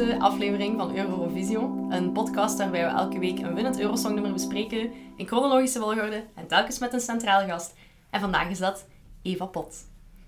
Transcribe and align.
Aflevering 0.00 0.76
van 0.78 0.96
Eurovisio. 0.96 1.86
Een 1.90 2.12
podcast 2.12 2.58
waarbij 2.58 2.84
we 2.84 2.90
elke 2.90 3.18
week 3.18 3.38
een 3.38 3.54
winnend 3.54 3.80
Eurosongnummer 3.80 4.32
bespreken 4.32 4.92
in 5.16 5.26
chronologische 5.26 5.78
volgorde 5.78 6.24
en 6.34 6.46
telkens 6.46 6.78
met 6.78 6.92
een 6.92 7.00
centraal 7.00 7.46
gast. 7.46 7.74
En 8.10 8.20
vandaag 8.20 8.48
is 8.50 8.58
dat 8.58 8.86
Eva 9.22 9.44
Pot. 9.44 9.76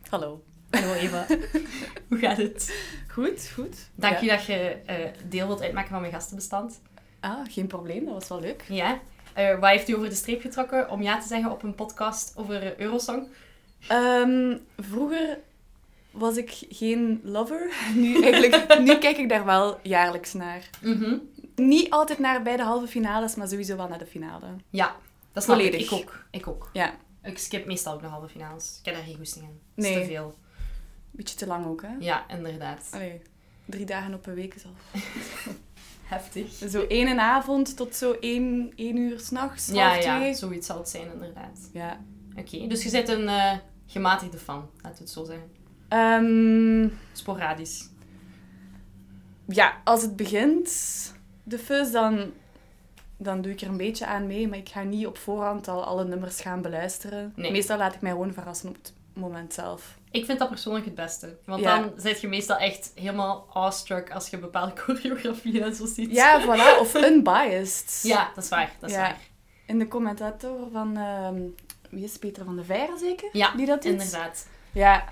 Hallo. 0.09 0.43
Hallo 0.71 0.93
Eva, 0.93 1.27
hoe 2.09 2.19
gaat 2.19 2.37
het? 2.37 2.75
Goed, 3.09 3.51
goed. 3.55 3.91
Dank 3.95 4.15
Ja. 4.15 4.21
je 4.21 4.29
dat 4.29 4.45
je 4.45 4.55
eh, 4.87 4.97
deel 5.29 5.47
wilt 5.47 5.63
uitmaken 5.63 5.91
van 5.91 6.01
mijn 6.01 6.13
gastenbestand. 6.13 6.81
Ah, 7.21 7.39
geen 7.51 7.67
probleem, 7.67 8.05
dat 8.05 8.15
was 8.15 8.29
wel 8.29 8.41
leuk. 8.41 8.65
Ja. 8.69 8.99
Eh, 9.35 9.59
wat 9.59 9.71
heeft 9.71 9.89
u 9.89 9.95
over 9.95 10.09
de 10.09 10.15
streep 10.15 10.41
getrokken 10.41 10.91
om 10.91 11.03
ja 11.03 11.19
te 11.19 11.27
zeggen 11.29 11.51
op 11.51 11.63
een 11.63 11.75
podcast 11.75 12.33
over 12.37 12.81
Eurosong? 12.81 13.29
Ehm, 13.89 14.57
vroeger 14.77 15.39
was 16.15 16.37
ik 16.37 16.63
geen 16.69 17.21
lover. 17.23 17.71
Nu, 17.95 18.23
eigenlijk, 18.23 18.79
nu 18.89 18.99
kijk 18.99 19.17
ik 19.17 19.29
daar 19.29 19.45
wel 19.45 19.79
jaarlijks 19.83 20.33
naar. 20.33 20.71
Mhm. 20.83 21.17
Niet 21.57 21.91
altijd 21.91 22.19
naar 22.19 22.43
bij 22.43 22.57
de 22.57 22.63
halve 22.63 22.87
finales, 22.87 23.35
maar 23.35 23.49
sowieso 23.49 23.77
wel 23.77 23.89
naar 23.89 23.99
de 23.99 24.07
finale. 24.07 24.47
Ja, 24.71 24.97
dat 25.33 25.43
ik. 25.43 25.49
Volledig. 25.49 25.81
Ik 25.81 25.93
ook. 25.93 26.25
Ik 26.31 26.47
ook. 26.49 26.71
Ja, 26.73 26.95
Ik 27.23 27.39
skip 27.39 27.67
meestal 27.67 27.95
ook 27.95 28.01
de 28.01 28.07
halve 28.07 28.29
finales. 28.29 28.77
Ik 28.79 28.85
heb 28.85 28.95
daar 28.95 29.05
geen 29.05 29.17
goesting 29.17 29.45
in. 29.45 29.61
Dat 29.75 29.85
is 29.85 29.91
Nee. 29.91 30.01
te 30.01 30.07
veel. 30.09 30.35
beetje 31.11 31.37
te 31.37 31.47
lang 31.47 31.67
ook, 31.67 31.83
hè? 31.83 31.89
Ja, 31.99 32.29
inderdaad. 32.29 32.89
Allee, 32.93 33.23
drie 33.65 33.85
dagen 33.87 34.15
op 34.15 34.27
een 34.27 34.35
week 34.35 34.55
is 34.55 34.65
al. 34.65 34.71
Heftig. 36.05 36.71
Zo 36.71 36.87
één 36.89 37.19
avond 37.21 37.77
tot 37.77 37.95
zo 37.97 38.13
één, 38.21 38.73
één 38.77 38.97
uur 38.97 39.21
s'nachts, 39.21 39.67
Ja, 39.73 39.95
ja, 39.95 40.17
twee. 40.19 40.35
zoiets 40.35 40.67
zal 40.67 40.79
het 40.79 40.89
zijn, 40.89 41.13
inderdaad. 41.13 41.71
Ja. 41.73 42.01
Oké, 42.37 42.67
dus 42.67 42.83
je 42.83 42.91
bent 42.91 43.09
een 43.09 43.29
eh, 43.29 43.53
gematigde 43.87 44.39
fan, 44.39 44.71
laten 44.83 44.99
we 44.99 45.05
het 45.05 45.11
zo 45.11 45.25
zeggen. 45.25 45.51
Ehm, 45.99 46.89
Sporadisch. 47.13 47.89
ja, 49.47 49.77
als 49.85 50.03
het 50.03 50.17
begint, 50.17 50.69
de 51.43 51.59
fuzz, 51.59 51.93
dan, 51.93 52.33
dan 53.17 53.41
doe 53.43 53.53
ik 53.53 53.61
er 53.61 53.69
een 53.69 53.77
beetje 53.77 54.07
aan 54.07 54.27
mee. 54.27 54.49
Maar 54.49 54.59
ik 54.59 54.69
ga 54.69 54.83
niet 54.83 55.07
op 55.07 55.19
voorhand 55.19 55.69
al 55.69 55.85
alle 55.85 56.05
nummers 56.05 56.41
gaan 56.41 56.63
beluisteren. 56.63 57.33
Nee. 57.37 57.51
Meestal 57.51 57.79
laat 57.79 57.95
ik 57.95 58.01
mij 58.01 58.11
gewoon 58.11 58.33
verrassen 58.33 58.69
op 58.69 58.75
het 58.75 58.93
moment 59.15 59.53
zelf. 59.55 59.99
Ik 60.11 60.25
vind 60.25 60.39
dat 60.39 60.49
persoonlijk 60.49 60.85
het 60.85 60.95
beste. 60.95 61.37
Want 61.45 61.61
Ja. 61.63 61.79
dan 61.79 61.93
zit 61.97 62.21
je 62.21 62.29
meestal 62.29 62.57
echt 62.57 62.93
helemaal 62.95 63.47
awestruck 63.53 64.11
als 64.13 64.29
je 64.29 64.39
bepaalde 64.39 64.73
choreografieën 64.81 65.63
en 65.63 65.75
zo 65.75 65.87
ziet. 65.87 66.11
Ja, 66.11 66.41
voilà. 66.43 66.81
Of 66.81 66.95
unbiased. 67.11 68.01
Ja, 68.03 68.31
dat 68.35 68.45
is 68.45 68.51
waar. 68.51 68.73
Dat 68.79 68.91
is 68.91 68.97
Ja. 68.97 69.03
waar. 69.03 69.19
En 69.67 69.79
de 69.79 69.89
commentator 69.89 70.69
van... 70.73 70.97
ehm, 70.97 71.41
wie 71.91 72.05
is 72.05 72.19
Peter 72.19 72.45
van 72.45 72.57
de 72.57 72.65
Veire, 72.65 72.99
zeker? 72.99 73.29
Ja, 73.33 73.53
Die 73.57 73.67
dat 73.67 73.83
doet? 73.83 73.93
inderdaad. 73.93 74.47
Ja. 74.73 75.05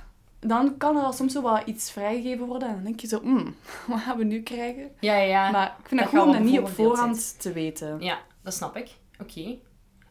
Dan 0.46 0.76
kan 0.76 0.96
er 0.96 1.02
al 1.02 1.12
soms 1.12 1.32
zo 1.32 1.40
wat 1.42 1.62
iets 1.66 1.90
vrijgegeven 1.90 2.46
worden. 2.46 2.68
En 2.68 2.74
dan 2.74 2.84
denk 2.84 3.00
je 3.00 3.06
zo, 3.06 3.20
hmm, 3.20 3.56
wat 3.86 4.00
gaan 4.00 4.18
we 4.18 4.24
nu 4.24 4.42
krijgen? 4.42 4.90
Ja, 5.00 5.16
ja. 5.16 5.50
Maar 5.50 5.76
ik 5.82 5.88
vind 5.88 6.00
dat 6.00 6.08
gewoon 6.08 6.24
gaat 6.24 6.34
wel 6.34 6.42
dat 6.42 6.52
niet 6.52 6.60
op 6.60 6.68
voorhand 6.68 7.40
te 7.40 7.52
weten. 7.52 8.00
Ja, 8.00 8.18
dat 8.42 8.54
snap 8.54 8.76
ik. 8.76 8.88
Oké. 9.20 9.58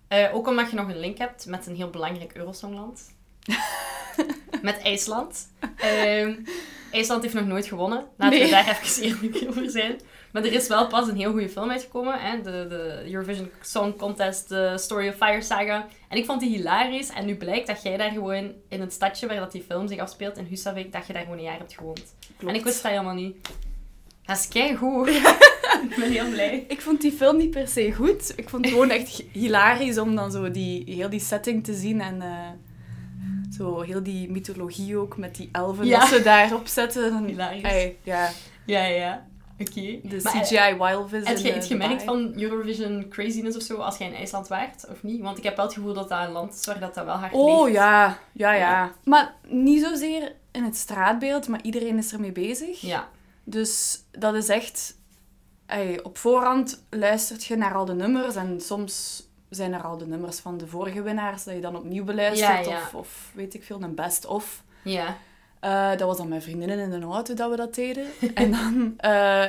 Eh, 0.07 0.35
ook 0.35 0.47
omdat 0.47 0.69
je 0.69 0.75
nog 0.75 0.89
een 0.89 0.99
link 0.99 1.17
hebt 1.17 1.45
met 1.45 1.67
een 1.67 1.75
heel 1.75 1.89
belangrijk 1.89 2.35
Eurosongland. 2.35 3.15
met 4.61 4.81
IJsland. 4.81 5.51
Ehm, 5.77 6.35
IJsland 6.91 7.21
heeft 7.21 7.33
nog 7.33 7.45
nooit 7.45 7.65
gewonnen. 7.65 8.05
Laten 8.17 8.39
we 8.39 8.49
daar 8.49 8.79
even 8.81 9.03
eerlijk 9.03 9.49
over 9.49 9.69
zijn. 9.69 9.99
Maar 10.31 10.43
er 10.43 10.53
is 10.53 10.67
wel 10.67 10.87
pas 10.87 11.07
een 11.07 11.15
heel 11.15 11.31
goede 11.31 11.49
film 11.49 11.69
uitgekomen. 11.69 12.19
Hè? 12.19 12.41
De, 12.41 12.65
de 12.69 13.11
Eurovision 13.11 13.49
Song 13.61 13.95
Contest, 13.97 14.47
The 14.47 14.73
Story 14.77 15.07
of 15.07 15.15
Fire 15.15 15.41
saga. 15.41 15.87
En 16.09 16.17
ik 16.17 16.25
vond 16.25 16.39
die 16.39 16.49
hilarisch. 16.57 17.09
En 17.09 17.25
nu 17.25 17.35
blijkt 17.35 17.67
dat 17.67 17.81
jij 17.83 17.97
daar 17.97 18.11
gewoon 18.11 18.51
in 18.69 18.81
het 18.81 18.93
stadje 18.93 19.27
waar 19.27 19.39
dat 19.39 19.51
die 19.51 19.63
film 19.69 19.87
zich 19.87 19.99
afspeelt, 19.99 20.37
in 20.37 20.45
Husavik, 20.45 20.91
dat 20.91 21.07
je 21.07 21.13
daar 21.13 21.21
gewoon 21.21 21.37
een 21.37 21.43
jaar 21.43 21.57
hebt 21.57 21.73
gewoond. 21.73 22.15
Klopt. 22.37 22.53
En 22.53 22.59
ik 22.59 22.63
wist 22.65 22.81
dat 22.83 22.91
helemaal 22.91 23.13
niet. 23.13 23.35
Dat 24.25 24.37
is 24.37 24.47
keigoed. 24.47 25.07
ik 25.89 25.95
ben 25.99 26.11
heel 26.11 26.29
blij. 26.29 26.65
Ik 26.67 26.81
vond 26.81 27.01
die 27.01 27.11
film 27.11 27.37
niet 27.37 27.49
per 27.51 27.67
se 27.67 27.93
goed. 27.93 28.33
Ik 28.35 28.49
vond 28.49 28.63
het 28.65 28.73
gewoon 28.73 28.89
echt 28.89 29.23
hilarisch 29.31 29.97
om 29.97 30.15
dan 30.15 30.31
zo 30.31 30.51
die, 30.51 30.83
heel 30.95 31.09
die 31.09 31.19
setting 31.19 31.63
te 31.63 31.73
zien 31.73 32.01
en 32.01 32.21
eh, 32.21 32.49
zo 33.57 33.81
heel 33.81 34.03
die 34.03 34.31
mythologie 34.31 34.97
ook 34.97 35.17
met 35.17 35.35
die 35.35 35.49
elfen 35.51 35.85
Ja. 35.85 35.99
dat 35.99 36.07
ze 36.07 36.21
daarop 36.21 36.67
zetten. 36.67 37.25
Hilarisch. 37.25 37.93
Ja, 38.03 38.29
Ja, 38.65 38.85
ja. 38.85 39.29
Oké. 39.61 39.99
de 40.03 40.19
Maar, 40.23 40.33
eh, 40.33 40.41
CGI 40.41 40.75
Wildvis. 40.77 41.27
Heb 41.27 41.37
je 41.37 41.43
de 41.43 41.55
iets 41.55 41.67
gemerkt 41.67 42.03
van 42.03 42.33
Eurovision 42.35 43.05
craziness 43.09 43.57
of 43.57 43.63
zo 43.63 43.75
als 43.77 43.97
jij 43.97 44.07
in 44.07 44.13
IJsland 44.15 44.47
waart, 44.47 44.85
of 44.89 45.03
niet? 45.03 45.21
Want 45.21 45.37
ik 45.37 45.43
heb 45.43 45.55
wel 45.55 45.65
het 45.65 45.73
gevoel 45.73 45.93
dat 45.93 46.09
dat 46.09 46.19
een 46.19 46.31
land 46.31 46.53
is 46.53 46.65
waar 46.65 46.79
dat, 46.79 46.93
dat 46.93 47.05
wel 47.05 47.15
hard 47.15 47.33
Oh 47.33 47.63
leeft. 47.63 47.75
ja, 47.75 48.19
ja, 48.31 48.53
ja, 48.53 48.59
Ja. 48.59 48.91
Maar 49.03 49.33
niet 49.47 49.83
zozeer 49.83 50.35
in 50.51 50.63
het 50.63 50.75
straatbeeld, 50.75 51.47
maar 51.47 51.61
iedereen 51.61 51.97
is 51.97 52.13
ermee 52.13 52.31
bezig. 52.31 52.81
Ja. 52.81 53.07
Dus 53.43 54.03
dat 54.11 54.35
is 54.35 54.49
echt... 54.49 54.97
ey, 55.65 55.99
op 56.03 56.17
voorhand 56.17 56.83
luistert 56.89 57.43
je 57.45 57.55
naar 57.55 57.75
al 57.75 57.85
de 57.85 57.93
nummers 57.93 58.35
en 58.35 58.61
soms 58.61 59.23
zijn 59.49 59.73
er 59.73 59.83
al 59.83 59.97
de 59.97 60.07
nummers 60.07 60.39
van 60.39 60.57
de 60.57 60.67
vorige 60.67 61.01
winnaars 61.01 61.43
dat 61.43 61.53
je 61.53 61.61
dan 61.61 61.75
opnieuw 61.75 62.03
beluistert. 62.03 62.65
Ja, 62.65 62.71
ja. 62.71 62.77
Of, 62.77 62.93
of 62.93 63.31
weet 63.33 63.53
ik 63.53 63.63
veel, 63.63 63.81
een 63.81 63.95
best-of. 63.95 64.63
Ja. 64.83 65.17
Eh, 65.61 65.89
dat 65.89 66.01
was 66.07 66.17
dan 66.17 66.27
mijn 66.27 66.41
vriendinnen 66.41 66.79
in 66.79 66.99
de 66.99 67.05
auto 67.05 67.33
dat 67.33 67.49
we 67.49 67.55
dat 67.55 67.75
deden. 67.75 68.05
en 68.33 68.51
dan, 68.51 68.93
eh, 68.97 69.45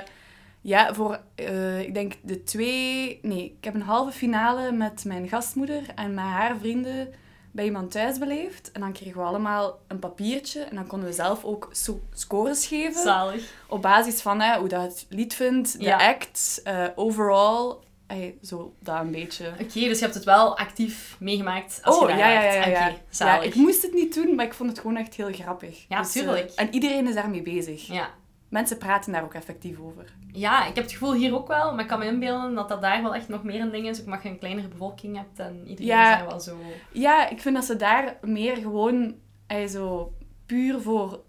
ja, 0.61 0.95
voor, 0.95 1.21
eh, 1.34 1.81
ik 1.81 1.95
denk 1.95 2.12
de 2.23 2.43
twee... 2.43 3.19
Nee, 3.23 3.45
ik 3.59 3.65
heb 3.65 3.75
een 3.75 3.83
halve 3.83 4.12
finale 4.12 4.73
met 4.73 5.05
mijn 5.05 5.28
gastmoeder 5.28 5.83
en 5.95 6.15
met 6.15 6.25
haar 6.25 6.56
vrienden 6.59 7.09
bij 7.53 7.65
iemand 7.65 7.91
thuis 7.91 8.19
beleefd. 8.19 8.73
En 8.73 8.81
dan 8.81 8.93
kregen 8.93 9.17
we 9.21 9.27
allemaal 9.27 9.78
een 9.89 9.99
papiertje 9.99 10.61
en 10.61 10.75
dan 10.77 10.87
konden 10.87 11.09
we 11.09 11.15
zelf 11.15 11.45
ook 11.45 11.69
so- 11.73 12.03
scores 12.12 12.67
geven. 12.67 13.03
Zalig. 13.03 13.53
Op 13.69 13.83
basis 13.83 14.21
van 14.23 14.41
hè, 14.41 14.59
hoe 14.59 14.69
dat 14.69 14.83
het 14.83 15.06
lied 15.09 15.34
vindt, 15.34 15.79
de 15.79 15.84
Ja. 15.84 16.09
act, 16.09 16.62
overall. 16.94 17.75
Ey, 18.06 18.38
zo 18.42 18.74
dat 18.80 19.00
een 19.00 19.10
beetje. 19.10 19.46
Oké, 19.60 19.64
dus 19.80 19.98
je 19.98 20.04
hebt 20.04 20.14
het 20.14 20.24
wel 20.24 20.58
actief 20.58 21.16
meegemaakt 21.20 21.80
als 21.82 21.96
je 21.96 22.02
oh, 22.02 22.08
daar 22.08 22.18
ja, 22.18 22.30
ja, 22.30 22.52
ja, 22.52 22.66
ja, 22.66 22.92
zalig. 23.10 23.42
ja. 23.42 23.48
Ik 23.48 23.54
moest 23.54 23.82
het 23.82 23.92
niet 23.94 24.14
doen, 24.14 24.34
maar 24.34 24.44
ik 24.44 24.54
vond 24.54 24.70
het 24.70 24.78
gewoon 24.78 24.96
echt 24.96 25.14
heel 25.14 25.32
grappig. 25.32 25.84
Ja, 25.88 25.98
eh, 25.98 26.04
tuurlijk. 26.04 26.50
en 26.50 26.74
iedereen 26.74 27.08
is 27.08 27.14
daarmee 27.14 27.42
bezig. 27.42 27.86
ja. 27.86 28.10
Mensen 28.48 28.78
praten 28.78 29.12
daar 29.12 29.22
ook 29.22 29.34
effectief 29.34 29.78
over. 29.80 30.04
Ja, 30.32 30.66
ik 30.66 30.74
heb 30.74 30.84
het 30.84 30.92
gevoel 30.92 31.14
hier 31.14 31.34
ook 31.34 31.48
wel, 31.48 31.70
maar 31.72 31.80
ik 31.80 31.86
kan 31.88 31.98
me 31.98 32.04
inbeelden 32.06 32.54
dat 32.54 32.68
dat 32.68 32.82
daar 32.82 33.02
wel 33.02 33.14
echt 33.14 33.28
nog 33.28 33.42
meer 33.42 33.60
een 33.60 33.70
ding 33.70 33.88
is. 33.88 33.98
Ook 34.00 34.04
omdat 34.04 34.22
je 34.22 34.28
een 34.28 34.38
kleinere 34.38 34.69
bevolking 34.69 35.16
hebt 35.16 35.38
en 35.38 35.60
iedereen 35.66 35.86
Ja. 35.86 36.12
is 36.12 36.19
daar 36.19 36.28
wel 36.28 36.40
zo... 36.40 36.56
Ja, 36.92 37.28
ik 37.28 37.40
vind 37.40 37.54
dat 37.54 37.64
ze 37.64 37.76
daar 37.76 38.19
meer 38.22 38.56
gewoon 38.56 39.14
ey, 39.46 39.66
zo 39.66 40.12
puur 40.46 40.80
voor 40.80 41.22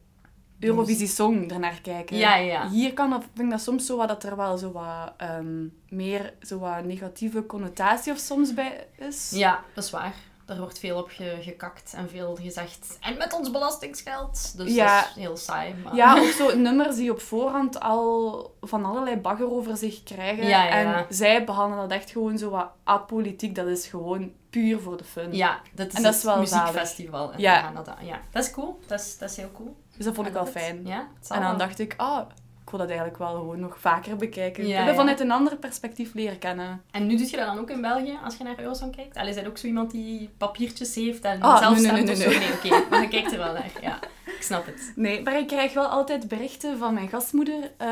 Eurovisie 0.63 1.07
Song 1.07 1.49
ernaar 1.51 1.79
kijken. 1.81 2.17
Ja, 2.17 2.35
ja. 2.35 2.69
Hier 2.69 2.93
kan 2.93 3.09
dat, 3.09 3.23
vind 3.33 3.45
ik 3.45 3.49
dat 3.49 3.61
soms 3.61 3.85
zo 3.85 3.97
wat 3.97 4.07
dat 4.07 4.23
er 4.23 4.35
wel 4.35 4.57
zo 4.57 4.71
wat 4.71 5.13
ehm, 5.17 5.67
meer 5.89 6.33
zo 6.41 6.59
wat 6.59 6.83
negatieve 6.83 7.45
connotatie 7.45 8.11
of 8.11 8.17
soms 8.17 8.53
bij 8.53 8.87
is. 8.97 9.31
Ja, 9.35 9.63
dat 9.73 9.83
is 9.83 9.89
waar. 9.89 10.13
Er 10.47 10.59
wordt 10.59 10.79
veel 10.79 10.97
op 10.97 11.09
ge- 11.09 11.37
gekakt 11.41 11.93
en 11.97 12.09
veel 12.09 12.37
gezegd. 12.41 12.97
En 13.01 13.17
met 13.17 13.33
ons 13.33 13.51
belastingsgeld. 13.51 14.57
Dus 14.57 14.73
Ja. 14.73 14.99
dat 15.01 15.09
is 15.09 15.15
heel 15.21 15.37
saai. 15.37 15.73
Maar... 15.83 15.95
Ja, 15.95 16.21
of 16.21 16.29
zo 16.29 16.57
nummers 16.57 16.95
die 16.95 17.11
op 17.11 17.21
voorhand 17.21 17.79
al 17.79 18.55
van 18.61 18.85
allerlei 18.85 19.15
bagger 19.17 19.51
over 19.51 19.77
zich 19.77 20.03
krijgen. 20.03 20.47
Ja, 20.47 20.63
ja. 20.65 20.69
En 20.99 21.05
zij 21.09 21.43
behandelen 21.45 21.89
dat 21.89 21.97
echt 21.97 22.09
gewoon 22.11 22.37
zo 22.37 22.49
wat 22.49 22.69
apolitiek. 22.83 23.55
Dat 23.55 23.67
is 23.67 23.87
gewoon 23.87 24.31
puur 24.49 24.79
voor 24.79 24.97
de 24.97 25.03
fun. 25.03 25.35
Ja, 25.35 25.59
dat 25.73 25.87
is, 25.87 25.93
En 25.93 26.01
dat 26.03 26.11
het 26.13 26.21
is 26.23 26.27
wel 26.29 26.39
muziekfestival. 26.39 27.31
En 27.33 27.39
Ja. 27.39 27.71
dat, 27.71 27.89
ja, 28.01 28.19
dat 28.31 28.43
is 28.43 28.51
cool. 28.51 28.79
Dat 28.87 28.99
is, 28.99 29.17
dat 29.17 29.29
is 29.29 29.37
heel 29.37 29.51
cool. 29.53 29.75
Dus 29.97 30.05
dat 30.05 30.15
vond 30.15 30.27
ik 30.27 30.33
wel 30.33 30.45
fijn. 30.45 30.81
Ja, 30.85 31.07
En 31.29 31.41
dan 31.41 31.57
dacht 31.57 31.79
ik, 31.79 31.93
ah, 31.97 32.29
ik 32.63 32.69
wil 32.69 32.79
dat 32.79 32.87
eigenlijk 32.87 33.17
wel 33.17 33.33
gewoon 33.35 33.59
nog 33.59 33.79
vaker 33.79 34.15
bekijken. 34.15 34.67
Ja, 34.67 34.81
ik 34.81 34.87
ja. 34.87 34.95
vanuit 34.95 35.19
een 35.19 35.31
ander 35.31 35.55
perspectief 35.57 36.13
leren 36.13 36.39
kennen. 36.39 36.81
En 36.91 37.07
nu 37.07 37.17
doe 37.17 37.29
je 37.29 37.37
dat 37.37 37.45
dan 37.45 37.59
ook 37.59 37.69
in 37.69 37.81
België, 37.81 38.17
als 38.23 38.37
je 38.37 38.43
naar 38.43 38.59
Eurosong 38.59 38.95
kijkt? 38.95 39.17
Allee, 39.17 39.29
is 39.29 39.35
dat 39.35 39.45
ook 39.45 39.57
zo 39.57 39.67
iemand 39.67 39.91
die 39.91 40.29
papiertjes 40.37 40.95
heeft 40.95 41.23
en 41.23 41.41
Ah, 41.41 41.57
zelf 41.57 41.81
nee, 41.81 41.91
nee, 41.91 42.03
nee, 42.03 42.15
nee, 42.15 42.31
zo? 42.31 42.39
Nee, 42.39 42.53
oké. 42.53 42.89
Maar 42.89 43.01
je 43.01 43.07
kijkt 43.07 43.31
er 43.31 43.37
wel 43.37 43.53
naar. 43.53 43.71
Ja, 43.81 43.99
ik 44.25 44.41
snap 44.41 44.65
het. 44.65 44.91
Nee, 44.95 45.23
maar 45.23 45.37
ik 45.37 45.47
krijg 45.47 45.73
wel 45.73 45.85
altijd 45.85 46.27
berichten 46.27 46.77
van 46.77 46.93
mijn 46.93 47.09
gastmoeder 47.09 47.71
eh, 47.77 47.89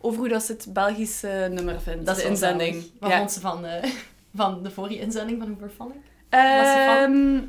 over 0.00 0.18
hoe 0.18 0.28
dat 0.28 0.42
ze 0.42 0.52
het 0.52 0.66
Belgische 0.72 1.48
nummer 1.52 1.80
vindt. 1.80 2.06
Dat 2.06 2.16
is 2.16 2.22
de 2.22 2.28
inzending. 2.28 2.84
Wat 3.00 3.12
vond 3.12 3.32
ze 3.32 3.40
van, 3.40 3.64
eh, 3.64 3.90
van 4.34 4.62
de 4.62 4.70
vorige 4.70 4.98
inzending 5.00 5.38
van 5.38 5.48
Hooverphonic? 5.48 5.96
Was 6.30 6.40
ze 6.72 6.84
fan? 6.86 7.12
Ehm, 7.12 7.42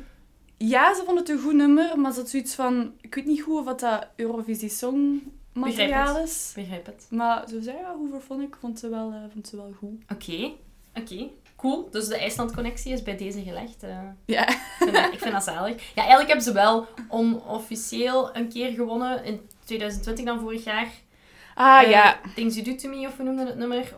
ja, 0.58 0.94
ze 0.94 1.02
vond 1.04 1.18
het 1.18 1.28
een 1.28 1.40
goed 1.40 1.54
nummer, 1.54 1.98
maar 1.98 2.12
ze 2.12 2.18
had 2.20 2.28
zoiets 2.28 2.54
van... 2.54 2.92
Ik 3.00 3.14
weet 3.14 3.26
niet 3.26 3.42
goed 3.42 3.58
of 3.58 3.64
dat, 3.64 3.80
dat 3.80 4.06
Eurovisie 4.16 4.68
Song 4.68 5.22
materiaal 5.52 6.04
Begrijp 6.06 6.26
is. 6.26 6.52
Begrijp 6.54 6.86
het. 6.86 7.06
Maar 7.10 7.48
ze 7.48 7.62
zei, 7.62 7.76
ja, 7.76 7.94
Hooverphonic 7.96 8.56
vond 8.60 8.78
ze 8.78 8.88
wel, 8.88 9.12
eh, 9.12 9.18
vond 9.32 9.48
ze 9.48 9.56
wel 9.56 9.72
goed. 9.78 10.02
Oké, 10.12 10.50
oké. 10.94 11.28
Cool. 11.56 11.88
Dus 11.90 12.08
de 12.08 12.16
IJsland-connectie 12.18 12.92
is 12.92 13.02
bij 13.02 13.16
deze 13.16 13.42
gelegd. 13.42 13.82
eh. 13.82 13.98
Ja. 14.24 14.48
Ik 14.48 14.58
vind, 14.78 14.92
dat, 14.94 15.12
ik 15.12 15.18
vind 15.18 15.32
dat 15.32 15.42
zalig. 15.42 15.74
Ja, 15.88 15.94
eigenlijk 15.94 16.26
hebben 16.28 16.44
ze 16.46 16.52
wel 16.52 16.86
onofficieel 17.08 18.36
een 18.36 18.48
keer 18.48 18.70
gewonnen. 18.72 19.24
In 19.24 19.40
2020 19.64 20.24
dan, 20.24 20.40
vorig 20.40 20.64
jaar. 20.64 20.88
Ah, 21.54 21.82
Eh, 21.82 21.90
ja. 21.90 22.20
Things 22.34 22.54
You 22.54 22.66
Do 22.66 22.74
To 22.74 22.88
Me, 22.88 23.06
of 23.06 23.16
we 23.16 23.22
noemden 23.22 23.46
het 23.46 23.56
nummer. 23.56 23.94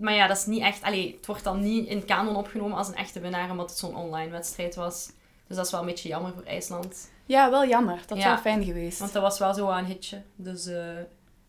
Maar 0.00 0.14
ja, 0.14 0.26
dat 0.26 0.36
is 0.36 0.46
niet 0.46 0.62
echt... 0.62 0.82
Allee, 0.82 1.14
het 1.16 1.26
wordt 1.26 1.44
dan 1.44 1.60
niet 1.60 1.88
in 1.88 2.04
kanon 2.04 2.36
opgenomen 2.36 2.76
als 2.76 2.88
een 2.88 2.94
echte 2.94 3.20
winnaar, 3.20 3.50
omdat 3.50 3.70
het 3.70 3.78
zo'n 3.78 3.96
online 3.96 4.30
wedstrijd 4.30 4.74
was. 4.74 5.10
Dus 5.52 5.60
dat 5.60 5.70
is 5.70 5.76
wel 5.78 5.86
een 5.88 5.92
beetje 5.94 6.08
jammer 6.08 6.32
voor 6.32 6.42
IJsland. 6.44 7.10
Ja, 7.26 7.50
wel 7.50 7.66
jammer. 7.66 8.00
Dat 8.06 8.16
is 8.18 8.24
Ja. 8.24 8.28
wel 8.32 8.38
fijn 8.38 8.64
geweest. 8.64 8.98
Want 8.98 9.12
dat 9.12 9.22
was 9.22 9.38
wel 9.38 9.54
zo 9.54 9.70
een 9.70 9.84
hitje. 9.84 10.22
Dus... 10.36 10.66
eh, 10.66 10.84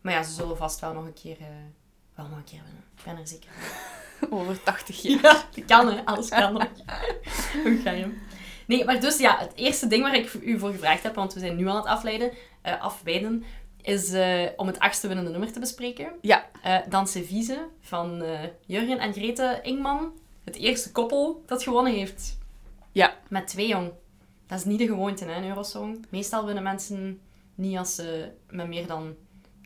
Maar 0.00 0.12
ja, 0.12 0.22
ze 0.22 0.32
zullen 0.32 0.56
vast 0.56 0.80
wel 0.80 0.92
nog 0.92 1.04
een 1.04 1.12
keer, 1.12 1.36
eh, 1.40 1.46
wel 2.14 2.26
nog 2.28 2.36
een 2.38 2.44
keer 2.44 2.60
winnen. 2.64 2.84
Ik 2.96 3.04
ben 3.04 3.16
er 3.18 3.26
zeker 3.28 3.50
van. 3.52 4.30
Over 4.38 4.62
80 4.62 5.02
jaar. 5.02 5.20
Ja, 5.22 5.42
dat 5.54 5.64
kan 5.66 5.92
hè. 5.92 6.04
Alles 6.04 6.28
kan 6.28 6.52
nog. 6.52 6.66
Hoe 7.64 7.80
ga 7.84 7.90
je? 7.90 8.18
Nee, 8.66 8.84
maar 8.84 9.00
dus 9.00 9.18
ja, 9.18 9.38
het 9.38 9.52
eerste 9.54 9.86
ding 9.86 10.02
waar 10.02 10.14
ik 10.14 10.32
u 10.34 10.58
voor 10.58 10.70
gevraagd 10.70 11.02
heb, 11.02 11.14
want 11.14 11.34
we 11.34 11.40
zijn 11.40 11.56
nu 11.56 11.68
aan 11.68 11.76
het 11.76 11.84
afleiden, 11.86 12.32
afwijden, 12.80 13.44
is 13.82 14.08
om 14.56 14.66
het 14.66 14.78
achtste 14.78 15.06
winnende 15.06 15.30
nummer 15.30 15.52
te 15.52 15.60
bespreken. 15.60 16.12
Ja. 16.20 16.44
Eh 16.62 16.78
Danse 16.88 17.24
Vieze 17.24 17.66
van 17.80 18.22
Jurgen 18.66 18.98
en 18.98 19.12
Grete 19.12 19.58
Ingman. 19.62 20.12
Het 20.44 20.56
eerste 20.56 20.92
koppel 20.92 21.42
dat 21.46 21.62
gewonnen 21.62 21.92
heeft. 21.94 22.38
Ja. 22.94 23.14
Met 23.28 23.46
twee 23.46 23.68
jong. 23.68 23.92
Dat 24.46 24.58
is 24.58 24.64
niet 24.64 24.78
de 24.78 24.86
gewoonte, 24.86 25.24
hè, 25.24 25.36
een 25.36 25.48
Eurosong. 25.48 26.06
Meestal 26.10 26.44
winnen 26.44 26.62
mensen 26.62 27.20
niet 27.54 27.78
als 27.78 27.94
ze 27.94 28.30
met 28.50 28.68
meer 28.68 28.86
dan 28.86 29.14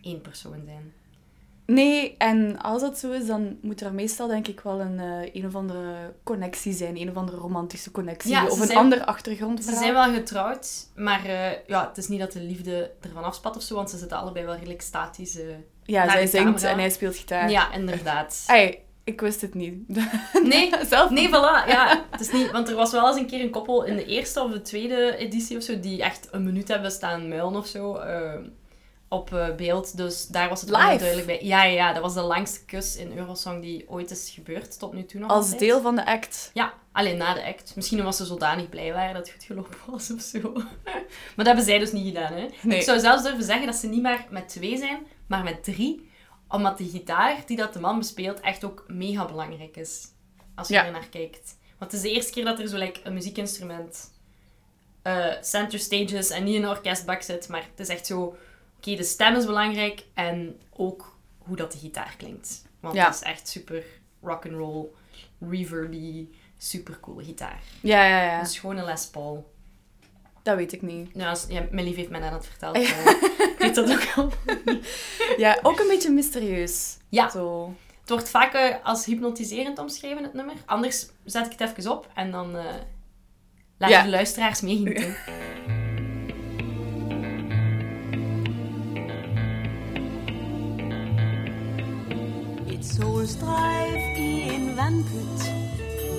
één 0.01 0.21
persoon 0.21 0.63
zijn. 0.65 0.93
Nee, 1.67 2.17
en 2.17 2.59
als 2.59 2.81
dat 2.81 2.99
zo 2.99 3.11
is, 3.13 3.27
dan 3.27 3.59
moet 3.63 3.81
er 3.81 3.93
meestal 3.93 4.27
denk 4.29 4.49
ik 4.49 4.61
wel 4.61 4.81
een, 4.81 4.99
eh, 5.01 5.35
een 5.35 5.47
of 5.47 5.55
andere 5.55 6.15
connectie 6.23 6.73
zijn. 6.73 6.97
Een 6.97 7.11
of 7.11 7.17
andere 7.17 7.37
romantische 7.39 7.91
connectie. 7.91 8.31
Ja, 8.31 8.45
ze 8.45 8.51
of 8.51 8.61
een 8.61 8.67
zijn- 8.67 8.79
ander 8.79 8.99
Ze 8.99 9.07
achtergrondverhaal. 9.07 9.83
zijn 9.83 9.93
wel 9.95 10.13
getrouwd, 10.13 10.87
maar 10.97 11.25
eh, 11.25 11.67
ja, 11.67 11.89
het 11.89 11.97
is 11.97 12.09
niet 12.09 12.21
dat 12.21 12.33
de 12.33 12.41
liefde 12.41 12.91
ervan 13.01 13.25
afspat 13.25 13.57
of 13.57 13.63
zo, 13.63 13.75
want 13.75 13.91
ze 13.91 13.99
zitten 13.99 14.19
allebei 14.19 14.45
wel 14.45 14.55
redelijk 14.55 14.83
statisch. 14.83 15.39
Ja, 15.85 16.11
zij 16.11 16.27
zingt 16.27 16.63
en 16.63 16.79
hij 16.79 16.91
speelt 16.91 17.17
gitaar. 17.17 17.51
Ja, 17.51 17.73
inderdaad. 17.73 18.45
Ai, 18.47 18.79
ik 19.09 19.21
wist 19.21 19.41
het 19.41 19.55
niet. 19.55 19.75
Nee, 20.43 20.71
Zelf 20.89 21.11
nee, 21.11 21.29
voilà. 21.29 21.67
Ja, 21.69 22.05
het 22.11 22.21
is 22.21 22.33
niet, 22.33 22.51
want 22.51 22.69
er 22.69 22.75
was 22.75 22.93
wel 22.93 23.07
eens 23.09 23.17
een 23.17 23.27
keer 23.27 23.41
een 23.41 23.51
koppel 23.51 23.85
in 23.85 23.97
de 23.97 24.05
eerste 24.05 24.43
of 24.43 24.53
de 24.53 24.63
tweede 24.63 25.17
editie 25.17 25.57
of 25.57 25.63
zo, 25.63 25.81
die 25.81 26.03
echt 26.03 26.29
een 26.31 26.45
minuut 26.45 26.69
hebben 26.69 26.91
staan 26.91 27.29
muilen 27.29 27.57
of 27.57 27.67
zo. 27.67 27.95
eh, 27.97 28.35
op 29.11 29.35
eh, 29.35 29.55
beeld, 29.55 29.97
dus 29.97 30.27
daar 30.27 30.49
was 30.49 30.61
het 30.61 30.71
Live? 30.71 30.97
duidelijk 30.99 31.27
bij. 31.27 31.39
Ja, 31.43 31.65
ja, 31.65 31.73
ja, 31.73 31.93
dat 31.93 32.03
was 32.03 32.15
de 32.15 32.21
langste 32.21 32.65
kus 32.65 32.97
in 32.97 33.17
Eurosong 33.19 33.63
die 33.63 33.85
ooit 33.89 34.11
is 34.11 34.31
gebeurd, 34.35 34.79
tot 34.79 34.93
nu 34.93 35.05
toe 35.05 35.21
nog 35.21 35.31
Als 35.31 35.43
altijd. 35.43 35.61
deel 35.61 35.81
van 35.81 35.95
de 35.97 36.07
act. 36.07 36.51
Ja, 36.55 36.73
alleen 36.93 37.17
na 37.17 37.35
de 37.35 37.45
act. 37.45 37.73
Misschien 37.77 37.99
omdat 37.99 38.17
ze 38.17 38.25
zodanig 38.25 38.69
blij 38.69 38.93
waren 38.93 39.15
dat 39.15 39.23
het 39.27 39.35
goed 39.35 39.45
gelopen 39.45 39.77
was 39.91 40.11
of 40.13 40.21
zo. 40.21 40.39
maar 40.55 41.37
dat 41.37 41.47
hebben 41.47 41.65
zij 41.65 41.79
dus 41.79 41.93
niet 41.93 42.07
gedaan, 42.07 42.33
hè. 42.33 42.47
Nee. 42.63 42.79
Ik 42.79 42.85
zou 42.85 42.99
zelfs 43.01 43.23
durven 43.23 43.45
zeggen 43.45 43.67
dat 43.67 43.77
ze 43.77 43.87
niet 43.87 44.03
maar 44.03 44.27
met 44.31 44.49
twee 44.49 44.77
zijn, 44.77 44.99
maar 45.27 45.43
met 45.45 45.65
drie. 45.65 46.08
Omdat 46.49 46.79
de 46.79 46.89
gitaar 46.89 47.37
die 47.47 47.57
dat 47.57 47.73
de 47.73 47.81
man 47.81 47.99
bespeelt 47.99 48.41
echt 48.41 48.65
ook 48.65 48.85
mega 48.89 49.25
belangrijk 49.27 49.77
is. 49.77 50.07
Als 50.55 50.69
je 50.69 50.75
Ja. 50.75 50.85
er 50.85 50.93
naar 50.93 51.09
kijkt. 51.09 51.57
Want 51.79 51.93
het 51.93 52.01
is 52.03 52.09
de 52.09 52.15
eerste 52.15 52.33
keer 52.33 52.45
dat 52.45 52.59
er 52.59 52.69
zo 52.69 52.77
like, 52.77 53.01
een 53.05 53.13
muziekinstrument 53.15 54.17
eh, 55.03 55.27
center 55.41 55.79
stage 55.79 56.17
is 56.17 56.31
en 56.31 56.45
niet 56.45 56.55
in 56.55 56.63
een 56.63 56.69
orkestbak 56.69 57.23
zit. 57.23 57.49
Maar 57.49 57.65
het 57.71 57.81
is 57.81 57.89
echt 57.89 58.07
zo... 58.07 58.37
Oké, 58.77 58.95
de 58.97 59.03
stem 59.03 59.35
is 59.37 59.47
belangrijk 59.47 60.05
en 60.15 60.61
ook 60.73 61.17
hoe 61.39 61.57
dat 61.57 61.73
de 61.73 61.79
gitaar 61.79 62.15
klinkt. 62.17 62.65
Want 62.81 62.95
Ja. 62.95 63.05
het 63.07 63.15
is 63.15 63.23
echt 63.23 63.49
super 63.49 63.85
rock'n'roll, 64.23 64.87
reverby, 65.51 66.29
super 66.59 67.01
coole 67.01 67.25
gitaar. 67.25 67.63
Ja, 67.83 68.05
ja, 68.05 68.23
ja. 68.23 68.39
Een 68.41 68.47
schone 68.47 68.83
Les 68.85 69.07
Paul. 69.07 69.51
Dat 70.43 70.57
weet 70.57 70.73
ik 70.73 70.83
niet. 70.83 71.11
Ja, 71.15 71.29
als- 71.31 71.47
ja, 71.49 71.63
mijn 71.71 71.87
lief 71.87 71.97
heeft 71.97 72.11
mij 72.11 72.21
net 72.21 72.29
aan 72.29 72.35
het 72.37 72.47
verteld. 72.47 72.77
Ja. 72.77 72.83
eh, 72.83 73.07
ik 73.41 73.55
weet 73.59 73.75
dat 73.75 73.91
ook 73.93 74.07
al. 74.17 74.33
Ja, 75.37 75.59
ook 75.63 75.81
een 75.81 75.89
beetje 75.89 76.11
mysterieus. 76.11 76.97
Ja. 77.09 77.31
Zo. 77.31 77.75
Het 78.01 78.11
wordt 78.11 78.29
vaak 78.29 78.53
eh, 78.55 78.75
als 78.83 79.05
hypnotiserend 79.05 79.79
omschreven, 79.79 80.23
het 80.23 80.35
nummer. 80.35 80.55
Anders 80.67 81.07
zet 81.25 81.47
ik 81.53 81.59
het 81.59 81.79
even 81.79 81.93
op 81.93 82.09
en 82.15 82.31
dan 82.31 82.57
eh 82.57 82.65
laat 83.79 83.91
Ja. 83.91 84.03
de 84.03 84.09
luisteraars 84.09 84.61
meegenieten. 84.61 85.17
Et 92.75 92.85
solstrejf 92.95 94.17
i 94.19 94.49
en 94.55 94.75
vandpyt 94.77 95.43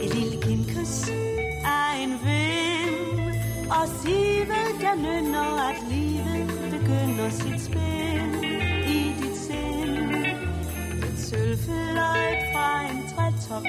Et 0.04 0.14
lille 0.14 0.38
kindkys 0.38 1.02
af 1.64 1.96
en 2.04 2.20
vind 2.24 2.39
Og 3.78 3.88
sivet 4.02 4.72
der 4.82 4.96
nynner 4.96 5.70
at 5.70 5.76
livet 5.90 6.48
begynder 6.72 7.30
sit 7.30 7.62
spil 7.62 8.30
i 8.88 9.14
dit 9.22 9.38
sind. 9.38 10.16
Et 11.08 11.20
sølvfløjt 11.28 12.42
fra 12.54 12.70
en 12.92 13.00
trætop. 13.12 13.66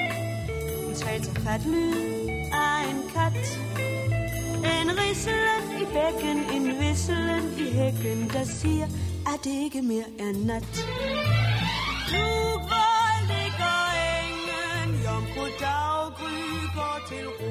En 0.87 0.95
trætopfat 0.95 1.65
lyd 1.65 2.27
af 2.53 2.77
en 2.91 3.01
kat. 3.13 3.59
En 4.81 4.89
risselen 4.99 5.65
i 5.81 5.85
bækken, 5.95 6.37
en 6.55 6.65
visselen 6.79 7.43
i 7.59 7.71
hækken 7.77 8.29
Der 8.33 8.43
siger, 8.43 8.87
at 9.33 9.39
det 9.43 9.51
ikke 9.63 9.81
mere 9.81 10.09
er 10.19 10.33
nat? 10.47 10.73
Nu 12.13 12.27
hvor 12.69 13.03
ligger 13.31 13.77
engen, 14.21 15.03
jomfru 15.05 15.45
daggry 15.59 16.41
går 16.75 16.97
til 17.09 17.25
ro. 17.39 17.50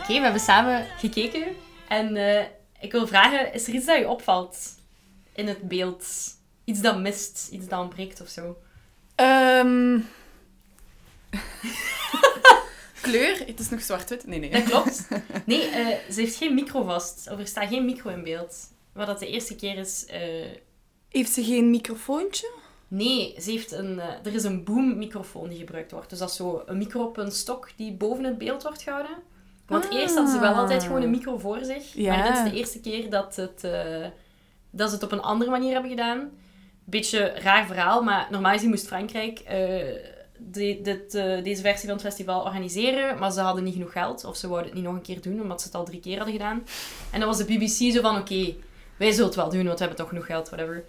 Oké, 0.00 0.12
we 0.12 0.20
hebben 0.20 0.40
samen 0.40 0.86
gekeken. 0.98 1.44
En 1.88 2.16
eh, 2.16 2.44
ik 2.80 2.92
wil 2.92 3.06
vragen, 3.06 3.52
is 3.52 3.66
er 3.66 3.74
iets 3.74 3.86
dat 3.86 3.98
je 3.98 4.08
opvalt 4.08 4.58
in 5.34 5.46
het 5.48 5.68
beeld? 5.68 6.06
Iets 6.64 6.80
dat 6.80 6.98
mist, 7.00 7.48
iets 7.52 7.66
dat 7.68 7.80
ontbreekt 7.80 8.20
of 8.20 8.28
zo? 8.28 8.56
Ehm 9.14 9.98
Kleur? 13.00 13.38
Het 13.46 13.60
is 13.60 13.68
nog 13.68 13.80
zwart-wit? 13.82 14.26
Nee, 14.26 14.38
nee. 14.38 14.50
Dat 14.50 14.62
klopt. 14.62 15.08
Nee, 15.46 15.68
eh, 15.68 15.86
ze 16.12 16.20
heeft 16.20 16.36
geen 16.36 16.54
micro 16.54 16.82
vast. 16.84 17.28
Of 17.30 17.38
er 17.38 17.46
staat 17.46 17.68
geen 17.68 17.84
micro 17.84 18.10
in 18.10 18.22
beeld. 18.24 18.56
Wat 18.92 19.06
dat 19.06 19.18
de 19.18 19.26
eerste 19.28 19.56
keer 19.56 19.76
is... 19.78 20.06
eh, 20.06 20.20
Heeft 21.08 21.32
ze 21.32 21.44
geen 21.44 21.70
microfoontje? 21.70 22.50
Nee, 22.88 23.34
ze 23.40 23.50
heeft 23.50 23.72
een, 23.72 23.98
er 24.00 24.34
is 24.34 24.44
een 24.44 24.64
boom-microfoon 24.64 25.48
die 25.48 25.58
gebruikt 25.58 25.90
wordt. 25.90 26.10
Dus 26.10 26.18
dat 26.18 26.30
is 26.30 26.36
zo 26.36 26.62
een 26.66 26.78
micro 26.78 27.02
op 27.04 27.16
een 27.16 27.32
stok 27.32 27.70
die 27.76 27.92
boven 27.92 28.24
het 28.24 28.38
beeld 28.38 28.62
wordt 28.62 28.82
gehouden. 28.82 29.16
Want 29.70 29.88
Ah. 29.90 29.98
eerst 29.98 30.14
hadden 30.14 30.32
ze 30.34 30.40
wel 30.40 30.54
altijd 30.54 30.82
gewoon 30.82 31.02
een 31.02 31.10
micro 31.10 31.38
voor 31.38 31.58
zich. 31.64 31.94
Ja. 31.94 32.16
Maar 32.16 32.26
dit 32.28 32.36
is 32.44 32.50
de 32.52 32.58
eerste 32.58 32.80
keer 32.80 33.10
dat, 33.10 33.36
het, 33.36 33.64
eh, 33.64 34.06
dat 34.70 34.88
ze 34.88 34.94
het 34.94 35.04
op 35.04 35.12
een 35.12 35.22
andere 35.22 35.50
manier 35.50 35.72
hebben 35.72 35.90
gedaan. 35.90 36.30
Beetje 36.84 37.18
raar 37.26 37.66
verhaal, 37.66 38.02
maar 38.02 38.26
normaal 38.30 38.52
gezien 38.52 38.68
moest 38.68 38.86
Frankrijk 38.86 39.38
eh, 39.38 39.56
de- 40.38 40.80
dit, 40.82 41.14
eh, 41.14 41.42
deze 41.44 41.62
versie 41.62 41.88
van 41.88 41.96
het 41.96 42.06
festival 42.06 42.42
organiseren. 42.44 43.18
Maar 43.18 43.32
ze 43.32 43.40
hadden 43.40 43.64
niet 43.64 43.72
genoeg 43.74 43.92
geld, 43.92 44.24
of 44.24 44.36
ze 44.36 44.46
wouden 44.48 44.66
het 44.70 44.76
niet 44.78 44.86
nog 44.88 44.94
een 44.94 45.02
keer 45.02 45.20
doen, 45.20 45.40
omdat 45.42 45.60
ze 45.60 45.66
het 45.66 45.76
al 45.76 45.84
drie 45.84 46.00
keer 46.00 46.16
hadden 46.16 46.34
gedaan. 46.36 46.62
En 47.12 47.18
dan 47.20 47.28
was 47.28 47.38
de 47.38 47.44
BBC 47.44 47.92
zo 47.94 48.00
van, 48.00 48.18
oké, 48.18 48.54
wij 48.96 49.10
zullen 49.10 49.26
het 49.26 49.34
wel 49.34 49.50
doen, 49.50 49.64
want 49.64 49.72
we 49.78 49.84
hebben 49.84 49.96
toch 49.96 50.08
genoeg 50.08 50.26
geld, 50.26 50.48
whatever. 50.48 50.84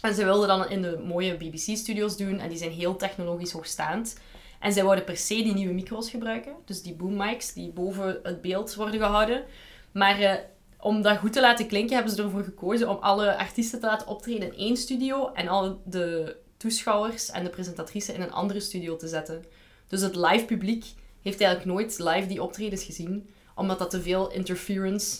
En 0.00 0.14
ze 0.14 0.24
wilden 0.24 0.48
dan 0.48 0.68
in 0.68 0.82
de 0.82 0.98
mooie 1.06 1.34
BBC-studio's 1.36 2.16
doen, 2.16 2.38
en 2.38 2.48
die 2.48 2.58
zijn 2.58 2.70
heel 2.70 2.96
technologisch 2.96 3.52
hoogstaand. 3.52 4.16
En 4.60 4.72
zij 4.72 4.82
wouden 4.82 5.04
per 5.04 5.16
se 5.16 5.34
die 5.34 5.54
nieuwe 5.54 5.74
micro's 5.74 6.10
gebruiken, 6.10 6.52
dus 6.64 6.82
die 6.82 6.94
boom 6.94 7.16
mics 7.16 7.52
die 7.52 7.72
boven 7.72 8.20
het 8.22 8.40
beeld 8.40 8.74
worden 8.74 9.00
gehouden. 9.00 9.44
Maar 9.92 10.20
eh, 10.20 10.34
om 10.80 11.02
dat 11.02 11.18
goed 11.18 11.32
te 11.32 11.40
laten 11.40 11.66
klinken, 11.66 11.94
hebben 11.94 12.14
ze 12.14 12.22
ervoor 12.22 12.44
gekozen 12.44 12.88
om 12.88 12.96
alle 12.96 13.36
artiesten 13.36 13.80
te 13.80 13.86
laten 13.86 14.06
optreden 14.06 14.52
in 14.52 14.58
één 14.58 14.76
studio 14.76 15.32
en 15.32 15.48
al 15.48 15.80
de 15.84 16.36
toeschouwers 16.56 17.30
en 17.30 17.44
de 17.44 17.50
presentatrice 17.50 18.12
in 18.12 18.20
een 18.20 18.32
andere 18.32 18.60
studio 18.60 18.96
te 18.96 19.08
zetten. 19.08 19.44
Dus 19.88 20.00
het 20.00 20.16
live 20.16 20.44
publiek 20.44 20.84
heeft 21.22 21.40
eigenlijk 21.40 21.64
nooit 21.64 21.98
live 21.98 22.26
die 22.26 22.42
optredens 22.42 22.84
gezien, 22.84 23.28
omdat 23.54 23.78
dat 23.78 23.90
te 23.90 24.02
veel 24.02 24.32
interference 24.32 25.18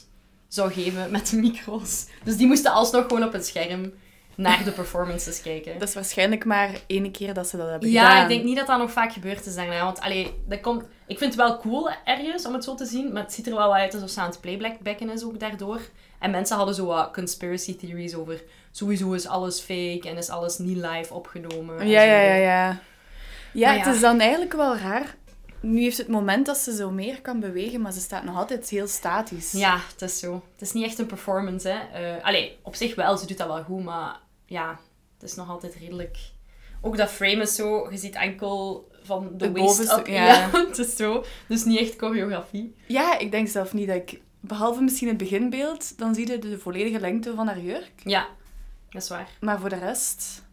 zou 0.49 0.73
geven 0.73 1.11
met 1.11 1.31
de 1.31 1.37
micro's. 1.37 2.07
Dus 2.25 2.37
die 2.37 2.47
moesten 2.47 2.73
alsnog 2.73 3.02
gewoon 3.02 3.25
op 3.25 3.33
het 3.33 3.47
scherm 3.47 3.93
naar 4.37 4.64
de 4.64 4.71
performances 4.71 5.43
kijken. 5.43 5.78
Dat 5.78 5.88
is 5.88 5.95
waarschijnlijk 5.95 6.45
maar 6.45 6.71
één 6.87 7.11
keer 7.12 7.35
dat 7.35 7.49
ze 7.49 7.57
dat 7.57 7.69
hebben 7.71 7.90
Ja, 7.90 8.09
gedaan. 8.09 8.23
ik 8.23 8.28
denk 8.28 8.45
niet 8.45 8.57
dat 8.57 8.66
dat 8.66 8.78
nog 8.78 8.90
vaak 8.90 9.12
gebeurd 9.12 9.47
is 9.47 9.55
daarna. 9.55 9.85
Want 9.85 10.00
allee, 10.00 10.35
dat 10.49 10.61
komt, 10.61 10.85
ik 11.07 11.19
vind 11.19 11.35
het 11.35 11.43
wel 11.43 11.59
cool 11.59 11.90
ergens 12.05 12.47
om 12.47 12.52
het 12.52 12.64
zo 12.64 12.75
te 12.75 12.85
zien. 12.87 13.12
Maar 13.12 13.23
het 13.23 13.33
ziet 13.33 13.47
er 13.47 13.55
wel 13.55 13.75
uit 13.75 13.95
alsof 13.95 14.11
ze 14.11 14.21
aan 14.21 14.28
het 14.31 14.40
playbacken 14.40 15.11
is 15.11 15.25
ook 15.25 15.40
daardoor. 15.40 15.81
En 16.19 16.31
mensen 16.31 16.57
hadden 16.57 16.75
zo 16.75 16.87
wat 16.87 17.12
conspiracy 17.12 17.76
theories 17.76 18.14
over... 18.14 18.43
Sowieso 18.71 19.12
is 19.12 19.26
alles 19.26 19.61
fake 19.61 20.02
en 20.05 20.16
is 20.16 20.28
alles 20.28 20.59
niet 20.59 20.76
live 20.76 21.14
opgenomen. 21.14 21.78
en 21.81 21.88
Ja, 21.88 22.02
ja, 22.02 22.21
ja, 22.21 22.35
ja. 22.35 22.78
Ja, 23.52 23.66
Maar 23.69 23.76
het 23.76 23.87
ja. 23.87 23.93
is 23.93 24.00
dan 24.00 24.21
eigenlijk 24.21 24.52
wel 24.52 24.76
raar. 24.76 25.14
Nu 25.61 25.81
heeft 25.81 25.99
het 25.99 26.09
moment 26.09 26.47
dat 26.47 26.57
ze 26.57 26.75
zo 26.75 26.90
meer 26.90 27.21
kan 27.21 27.40
bewegen, 27.40 27.81
maar 27.81 27.93
ze 27.93 28.00
staat 28.00 28.25
nog 28.25 28.37
altijd 28.37 28.69
heel 28.69 28.87
statisch. 28.87 29.52
Ja, 29.52 29.78
het 29.93 30.02
is 30.02 30.19
zo. 30.19 30.33
Het 30.52 30.61
is 30.62 30.73
niet 30.73 30.85
echt 30.85 30.99
een 30.99 31.07
performance, 31.07 31.69
hè. 31.69 31.78
Eh, 32.16 32.25
allee, 32.25 32.59
op 32.62 32.75
zich 32.75 32.95
wel, 32.95 33.16
ze 33.16 33.26
doet 33.26 33.38
dat 33.38 33.47
wel 33.47 33.62
goed, 33.62 33.85
maar 33.85 34.16
ja, 34.47 34.81
het 35.15 35.31
is 35.31 35.35
nog 35.35 35.49
altijd 35.49 35.75
redelijk... 35.75 36.19
Ook 36.81 36.97
dat 36.97 37.11
frame 37.11 37.43
is 37.43 37.55
zo, 37.55 37.91
je 37.91 37.97
ziet 37.97 38.15
enkel 38.15 38.88
van 39.03 39.31
de 39.37 39.45
Het 39.45 39.59
waist 39.59 39.99
up. 39.99 40.07
ja. 40.07 40.25
Ja, 40.26 40.50
het 40.67 40.79
is 40.79 40.97
zo. 40.97 41.25
Dus 41.49 41.65
niet 41.65 41.79
echt 41.79 41.95
choreografie. 41.97 42.75
Ja, 42.87 43.19
ik 43.19 43.31
denk 43.31 43.49
zelf 43.49 43.73
niet 43.73 43.87
dat 43.87 43.97
ik... 43.97 44.21
Behalve 44.41 44.83
misschien 44.83 45.09
het 45.09 45.17
beginbeeld, 45.17 45.99
dan 45.99 46.15
zie 46.15 46.31
je 46.31 46.38
de 46.38 46.59
volledige 46.59 47.00
lengte 47.00 47.35
van 47.35 47.47
haar 47.47 47.61
jurk. 47.61 47.93
Ja, 48.05 48.29
dat 48.91 49.03
is 49.03 49.09
waar. 49.09 49.29
Maar 49.41 49.61
voor 49.61 49.69
de 49.69 49.79
rest... 49.79 50.45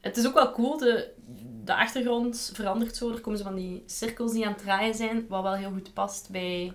Het 0.00 0.16
is 0.16 0.26
ook 0.26 0.34
wel 0.34 0.52
cool, 0.52 0.78
de, 0.78 1.10
de 1.64 1.74
achtergrond 1.74 2.50
verandert 2.54 2.96
zo. 2.96 3.10
Er 3.10 3.20
komen 3.20 3.38
zo 3.38 3.44
van 3.44 3.54
die 3.54 3.82
cirkels 3.86 4.32
die 4.32 4.46
aan 4.46 4.52
het 4.52 4.62
draaien 4.62 4.94
zijn, 4.94 5.26
wat 5.28 5.42
wel 5.42 5.54
heel 5.54 5.70
goed 5.70 5.94
past 5.94 6.30
bij 6.30 6.72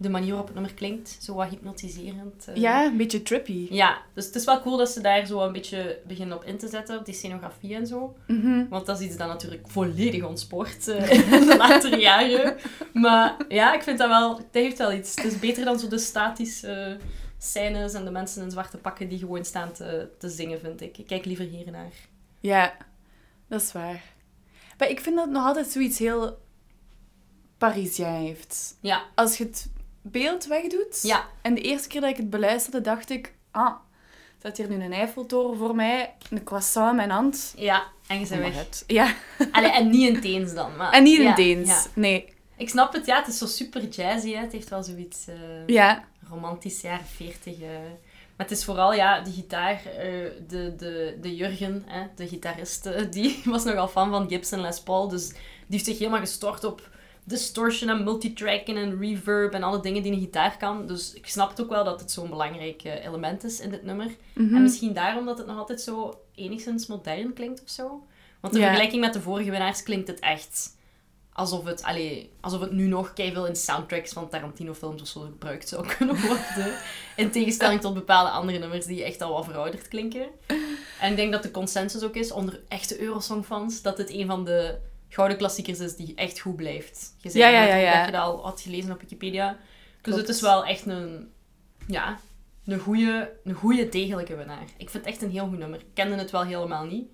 de 0.00 0.08
manier 0.08 0.28
waarop 0.28 0.46
het 0.46 0.54
nummer 0.54 0.74
klinkt. 0.74 1.16
Zo 1.20 1.34
wat 1.34 1.48
hypnotiserend. 1.48 2.48
eh. 2.48 2.56
Ja, 2.56 2.84
een 2.84 2.96
beetje 2.96 3.22
trippy. 3.22 3.66
Ja, 3.70 3.98
dus 4.14 4.26
het 4.26 4.34
is 4.34 4.44
wel 4.44 4.60
cool 4.60 4.76
dat 4.76 4.88
ze 4.90 5.00
daar 5.00 5.26
zo 5.26 5.40
een 5.40 5.52
beetje 5.52 6.00
beginnen 6.06 6.36
op 6.36 6.44
in 6.44 6.58
te 6.58 6.68
zetten, 6.68 6.98
op 6.98 7.04
die 7.04 7.14
scenografie 7.14 7.74
en 7.74 7.86
zo. 7.86 8.16
Mhm. 8.26 8.68
Want 8.68 8.86
dat 8.86 9.00
is 9.00 9.06
iets 9.06 9.16
dat 9.16 9.28
natuurlijk 9.28 9.68
volledig 9.70 10.24
ontspoort 10.24 10.88
eh, 10.88 11.10
in 11.32 11.46
de 11.46 11.56
latere 11.56 11.96
jaren. 12.00 12.56
Maar 12.92 13.36
ja, 13.48 13.74
ik 13.74 13.82
vind 13.82 13.98
dat 13.98 14.08
wel... 14.08 14.34
Dat 14.36 14.44
heeft 14.52 14.78
wel 14.78 14.92
iets. 14.92 15.14
Het 15.14 15.24
is 15.24 15.38
beter 15.38 15.64
dan 15.64 15.78
zo 15.78 15.88
de 15.88 15.98
statische 15.98 16.98
scènes 17.38 17.92
en 17.94 18.04
de 18.04 18.10
mensen 18.10 18.42
in 18.42 18.50
zwarte 18.50 18.76
pakken 18.76 19.08
die 19.08 19.18
gewoon 19.18 19.44
staan 19.44 19.72
te, 19.72 20.08
te 20.18 20.28
zingen, 20.28 20.60
vind 20.60 20.80
ik. 20.80 20.98
Ik 20.98 21.06
kijk 21.06 21.24
liever 21.24 21.44
hier 21.44 21.70
naar. 21.70 21.92
Ja, 22.40 22.76
dat 23.48 23.60
is 23.62 23.72
waar. 23.72 24.02
Maar 24.78 24.88
ik 24.90 25.00
vind 25.00 25.16
dat 25.16 25.30
nog 25.30 25.46
altijd 25.46 25.66
zoiets 25.66 25.98
heel 25.98 26.38
Parisien 27.58 28.06
heeft. 28.06 28.76
Ja, 28.80 29.02
Als 29.14 29.38
je 29.38 29.44
het 29.44 29.68
beeld 30.10 30.46
wegdoet, 30.46 30.98
ja, 31.02 31.26
en 31.42 31.54
de 31.54 31.60
eerste 31.60 31.88
keer 31.88 32.00
dat 32.00 32.10
ik 32.10 32.16
het 32.16 32.30
beluisterde, 32.30 32.80
dacht 32.80 33.10
ik, 33.10 33.34
ah, 33.50 33.74
staat 34.38 34.56
hier 34.56 34.68
nu 34.68 34.84
een 34.84 34.92
Eiffeltoren 34.92 35.58
voor 35.58 35.74
mij, 35.74 36.14
een 36.30 36.44
croissant 36.44 36.90
in 36.90 36.96
mijn 36.96 37.10
hand. 37.10 37.52
ja. 37.56 37.82
En 38.06 38.20
je 38.20 38.26
bent 38.28 38.40
Oh 38.46 38.54
weg. 38.54 38.66
Ja, 38.86 39.14
Allee, 39.52 39.70
en 39.70 39.90
niet 39.90 40.08
in 40.14 40.20
Deens 40.20 40.54
dan. 40.54 40.76
Maar, 40.76 40.92
en 40.92 41.02
niet 41.02 41.18
in 41.18 41.24
ja, 41.24 41.34
Deens. 41.34 41.68
ja. 41.68 41.82
Nee. 41.94 42.32
Ik 42.56 42.68
snap 42.68 42.92
het, 42.92 43.06
ja. 43.06 43.18
Het 43.18 43.26
is 43.28 43.38
zo 43.38 43.46
super 43.46 43.84
jazzy, 43.84 44.32
hè. 44.32 44.40
Het 44.40 44.52
heeft 44.52 44.68
wel 44.68 44.82
zoiets... 44.82 45.26
eh, 45.28 45.34
Ja, 45.66 46.04
romantisch 46.28 46.80
jaren 46.80 47.06
40. 47.06 47.60
eh. 47.60 47.68
Maar 48.36 48.46
het 48.46 48.50
is 48.50 48.64
vooral, 48.64 48.92
ja, 48.94 49.20
de 49.20 49.30
gitaar, 49.30 49.72
eh, 49.86 50.08
de, 50.48 50.74
de, 50.76 51.16
de 51.20 51.36
Jurgen, 51.36 51.82
hè, 51.86 52.06
de 52.14 52.28
gitarist, 52.28 52.88
die 53.12 53.40
was 53.44 53.64
nogal 53.64 53.88
fan 53.88 54.10
van 54.10 54.28
Gibson 54.28 54.60
Les 54.60 54.80
Paul. 54.80 55.08
Dus 55.08 55.28
die 55.28 55.38
heeft 55.68 55.84
zich 55.84 55.98
helemaal 55.98 56.20
gestort 56.20 56.64
op 56.64 56.88
distortion 57.28 57.90
en 57.90 58.04
multitracking 58.04 58.78
en 58.78 58.98
reverb 58.98 59.52
en 59.52 59.62
alle 59.62 59.80
dingen 59.80 60.02
die 60.02 60.12
een 60.12 60.20
gitaar 60.20 60.56
kan. 60.56 60.86
Dus 60.86 61.14
ik 61.14 61.26
snap 61.26 61.50
het 61.50 61.60
ook 61.60 61.68
wel 61.68 61.84
dat 61.84 62.00
het 62.00 62.10
zo'n 62.10 62.28
belangrijk 62.28 62.82
eh, 62.82 63.04
element 63.04 63.44
is 63.44 63.60
in 63.60 63.70
dit 63.70 63.82
nummer. 63.82 64.16
Mhm. 64.34 64.54
En 64.54 64.62
misschien 64.62 64.92
daarom 64.92 65.24
dat 65.24 65.38
het 65.38 65.46
nog 65.46 65.58
altijd 65.58 65.80
zo 65.80 66.20
enigszins 66.34 66.86
modern 66.86 67.32
klinkt 67.32 67.62
of 67.62 67.68
zo. 67.68 68.06
Want 68.40 68.54
in 68.54 68.62
vergelijking 68.62 69.00
met 69.00 69.12
de 69.12 69.20
vorige 69.20 69.50
winnaars 69.50 69.82
klinkt 69.82 70.08
het 70.08 70.18
echt 70.18 70.76
alsof 71.38 71.64
het, 71.64 71.82
allee, 71.82 72.30
alsof 72.40 72.60
het 72.60 72.72
nu 72.72 72.86
nog 72.86 73.12
veel 73.14 73.46
in 73.46 73.56
soundtracks 73.56 74.12
van 74.12 74.28
Tarantino-films 74.28 75.02
of 75.02 75.08
zo 75.08 75.20
gebruikt 75.20 75.68
zou 75.68 75.86
kunnen 75.96 76.20
worden. 76.20 76.74
In 77.16 77.30
tegenstelling 77.30 77.80
tot 77.80 77.94
bepaalde 77.94 78.30
andere 78.30 78.58
nummers 78.58 78.86
die 78.86 79.04
echt 79.04 79.22
al 79.22 79.32
wat 79.32 79.44
verouderd 79.44 79.88
klinken. 79.88 80.26
En 81.00 81.10
ik 81.10 81.16
denk 81.16 81.32
dat 81.32 81.42
de 81.42 81.50
consensus 81.50 82.02
ook 82.02 82.14
is 82.14 82.32
onder 82.32 82.60
echte 82.68 83.00
Eurosong-fans 83.00 83.82
dat 83.82 83.98
het 83.98 84.10
een 84.10 84.26
van 84.26 84.44
de 84.44 84.78
gouden 85.08 85.36
klassiekers 85.36 85.78
is 85.78 85.96
die 85.96 86.14
echt 86.14 86.40
goed 86.40 86.56
blijft. 86.56 87.14
Je 87.18 87.30
zei 87.30 87.42
Ja, 87.44 87.48
ja, 87.50 87.60
net 87.60 87.68
ja, 87.68 87.76
ook 87.76 87.82
ja. 87.84 87.96
dat 87.96 88.06
je 88.06 88.12
dat 88.12 88.20
al 88.22 88.44
had 88.44 88.60
gelezen 88.60 88.92
op 88.92 89.00
Wikipedia. 89.00 89.52
Dus 89.52 89.58
Klopt. 90.00 90.18
het 90.20 90.28
is 90.28 90.40
wel 90.40 90.64
echt 90.64 90.86
een, 90.86 91.28
ja, 91.86 92.18
een 92.64 92.78
goede, 92.78 93.32
een 93.44 93.54
goede 93.54 93.88
degelijke 93.88 94.36
winnaar. 94.36 94.62
Ik 94.76 94.90
vind 94.90 95.04
het 95.04 95.12
echt 95.12 95.22
een 95.22 95.30
heel 95.30 95.48
goed 95.48 95.58
nummer. 95.58 95.80
Ik 95.80 95.86
kende 95.94 96.14
het 96.16 96.30
wel 96.30 96.44
helemaal 96.44 96.84
niet. 96.86 97.08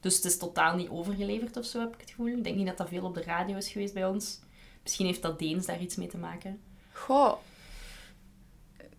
Dus 0.00 0.16
het 0.16 0.24
is 0.24 0.38
totaal 0.38 0.76
niet 0.76 0.88
overgeleverd 0.88 1.56
of 1.56 1.64
zo, 1.64 1.80
heb 1.80 1.94
ik 1.94 2.00
het 2.00 2.10
gevoel. 2.10 2.26
Ik 2.26 2.44
denk 2.44 2.56
niet 2.56 2.66
dat 2.66 2.76
dat 2.78 2.88
veel 2.88 3.04
op 3.04 3.14
de 3.14 3.22
radio 3.22 3.56
is 3.56 3.68
geweest 3.68 3.94
bij 3.94 4.06
ons. 4.06 4.38
Misschien 4.82 5.06
heeft 5.06 5.22
dat 5.22 5.38
Deens 5.38 5.66
daar 5.66 5.80
iets 5.80 5.96
mee 5.96 6.08
te 6.08 6.18
maken. 6.18 6.60
goh. 6.92 7.32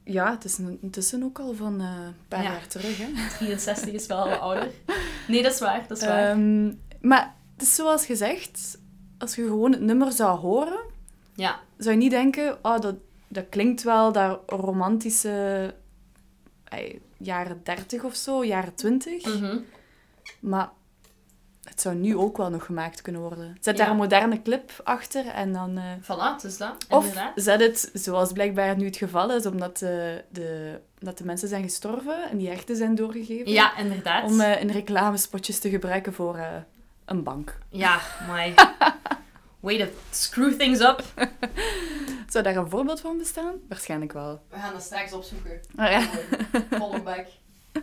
Ja, 0.04 0.32
het 0.32 0.44
is 0.46 0.58
een- 0.58 0.78
intussen 0.82 1.24
ook 1.24 1.40
al 1.40 1.54
van 1.54 1.82
eh, 1.82 1.88
een 2.06 2.16
paar 2.28 2.44
Ja. 2.44 2.52
jaar 2.52 2.68
terug, 2.68 2.98
hè. 2.98 3.06
63 3.38 3.94
is 3.94 4.06
wel 4.08 4.18
al 4.18 4.30
ouder. 4.32 4.72
Nee, 5.28 5.44
dat 5.44 5.54
is 5.54 5.60
waar, 5.60 5.88
dat 5.88 5.98
is 5.98 6.06
waar. 6.06 6.30
Ehm, 6.30 6.74
maar 7.02 7.36
het 7.62 7.70
is 7.70 7.76
zoals 7.76 8.06
gezegd, 8.06 8.78
als 9.18 9.36
je 9.36 9.44
gewoon 9.44 9.72
het 9.72 9.82
nummer 9.82 10.12
zou 10.12 10.40
horen, 10.40 10.80
ja, 11.36 11.60
zou 11.78 11.96
je 11.96 12.02
niet 12.02 12.12
denken, 12.12 12.58
oh, 12.62 12.80
dat, 12.80 12.96
dat 13.28 13.46
klinkt 13.50 13.84
wel 13.84 14.12
dat 14.12 14.42
romantische 14.48 15.74
eh, 16.64 17.00
jaren 17.18 17.62
30 17.64 18.04
of 18.04 18.16
zo, 18.16 18.46
jaren 18.46 18.76
20. 18.76 19.26
mhm. 19.26 19.58
Maar 20.40 20.70
het 21.64 21.82
zou 21.82 21.96
nu 21.96 22.16
ook 22.18 22.38
wel 22.38 22.50
nog 22.50 22.66
gemaakt 22.66 23.02
kunnen 23.02 23.22
worden. 23.22 23.58
Zet 23.60 23.78
Ja. 23.78 23.84
daar 23.84 23.92
een 23.92 23.98
moderne 24.00 24.42
clip 24.42 24.72
achter 24.84 25.26
en 25.28 25.54
dan... 25.54 25.78
eh, 25.78 25.84
voilà, 26.02 26.42
dus 26.42 26.58
dat, 26.58 26.86
of 26.90 27.04
inderdaad. 27.06 27.32
zet 27.36 27.60
het, 27.60 27.90
zoals 27.94 28.32
blijkbaar 28.32 28.78
nu 28.78 28.86
het 28.86 28.98
geval 28.98 29.32
is, 29.32 29.46
omdat 29.46 29.82
eh, 29.82 29.90
de, 30.30 30.80
dat 31.00 31.18
de 31.18 31.26
mensen 31.26 31.48
zijn 31.48 31.64
gestorven 31.64 32.30
en 32.30 32.38
die 32.38 32.50
rechten 32.50 32.76
zijn 32.76 32.96
doorgegeven. 32.96 33.52
Ja, 33.52 33.78
inderdaad. 33.78 34.24
Om 34.32 34.40
eh, 34.40 34.62
in 34.62 34.70
reclamespotjes 34.70 35.60
te 35.60 35.70
gebruiken 35.70 36.14
voor 36.14 36.36
eh, 36.38 36.48
een 37.12 37.24
bank. 37.24 37.58
Ja, 37.70 38.00
my. 38.30 38.54
Way 39.60 39.78
to 39.78 39.86
screw 40.10 40.54
things 40.60 40.80
up. 40.80 41.04
Zou 42.30 42.44
daar 42.44 42.56
een 42.56 42.70
voorbeeld 42.70 43.00
van 43.02 43.18
bestaan? 43.18 43.54
Waarschijnlijk 43.70 44.12
wel. 44.14 44.42
We 44.50 44.58
gaan 44.58 44.74
dat 44.74 44.82
straks 44.82 45.14
opzoeken. 45.14 45.60
Ah, 45.76 45.92
ja. 45.92 46.02
Follow 46.78 47.04
back. 47.04 47.26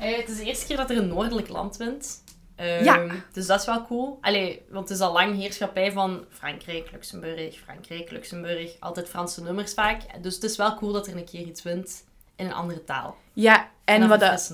Eh, 0.00 0.16
het 0.16 0.28
is 0.28 0.36
de 0.36 0.44
eerste 0.44 0.66
keer 0.66 0.76
dat 0.76 0.90
er 0.90 0.96
een 0.96 1.08
noordelijk 1.08 1.48
land 1.48 1.76
wint. 1.76 2.22
Ehm, 2.56 2.84
Ja. 2.84 3.06
Dus 3.32 3.46
dat 3.46 3.60
is 3.60 3.66
wel 3.66 3.86
cool. 3.86 4.18
Allee, 4.20 4.62
want 4.70 4.88
het 4.88 4.98
is 4.98 5.04
al 5.04 5.12
lang 5.12 5.36
heerschappij 5.36 5.92
van 5.92 6.24
Frankrijk, 6.30 6.90
Luxemburg, 6.92 7.58
Frankrijk, 7.58 8.10
Luxemburg. 8.10 8.76
Altijd 8.80 9.08
Franse 9.08 9.42
nummers 9.42 9.74
vaak. 9.74 10.00
Dus 10.22 10.34
het 10.34 10.44
is 10.44 10.56
wel 10.56 10.74
cool 10.76 10.92
dat 10.92 11.06
er 11.06 11.16
een 11.16 11.24
keer 11.24 11.46
iets 11.46 11.62
wint 11.62 12.04
in 12.36 12.46
een 12.46 12.52
andere 12.52 12.84
taal. 12.84 13.16
Ja, 13.32 13.68
en 13.84 14.00
dat 14.00 14.08
wat 14.08 14.20
dat. 14.20 14.52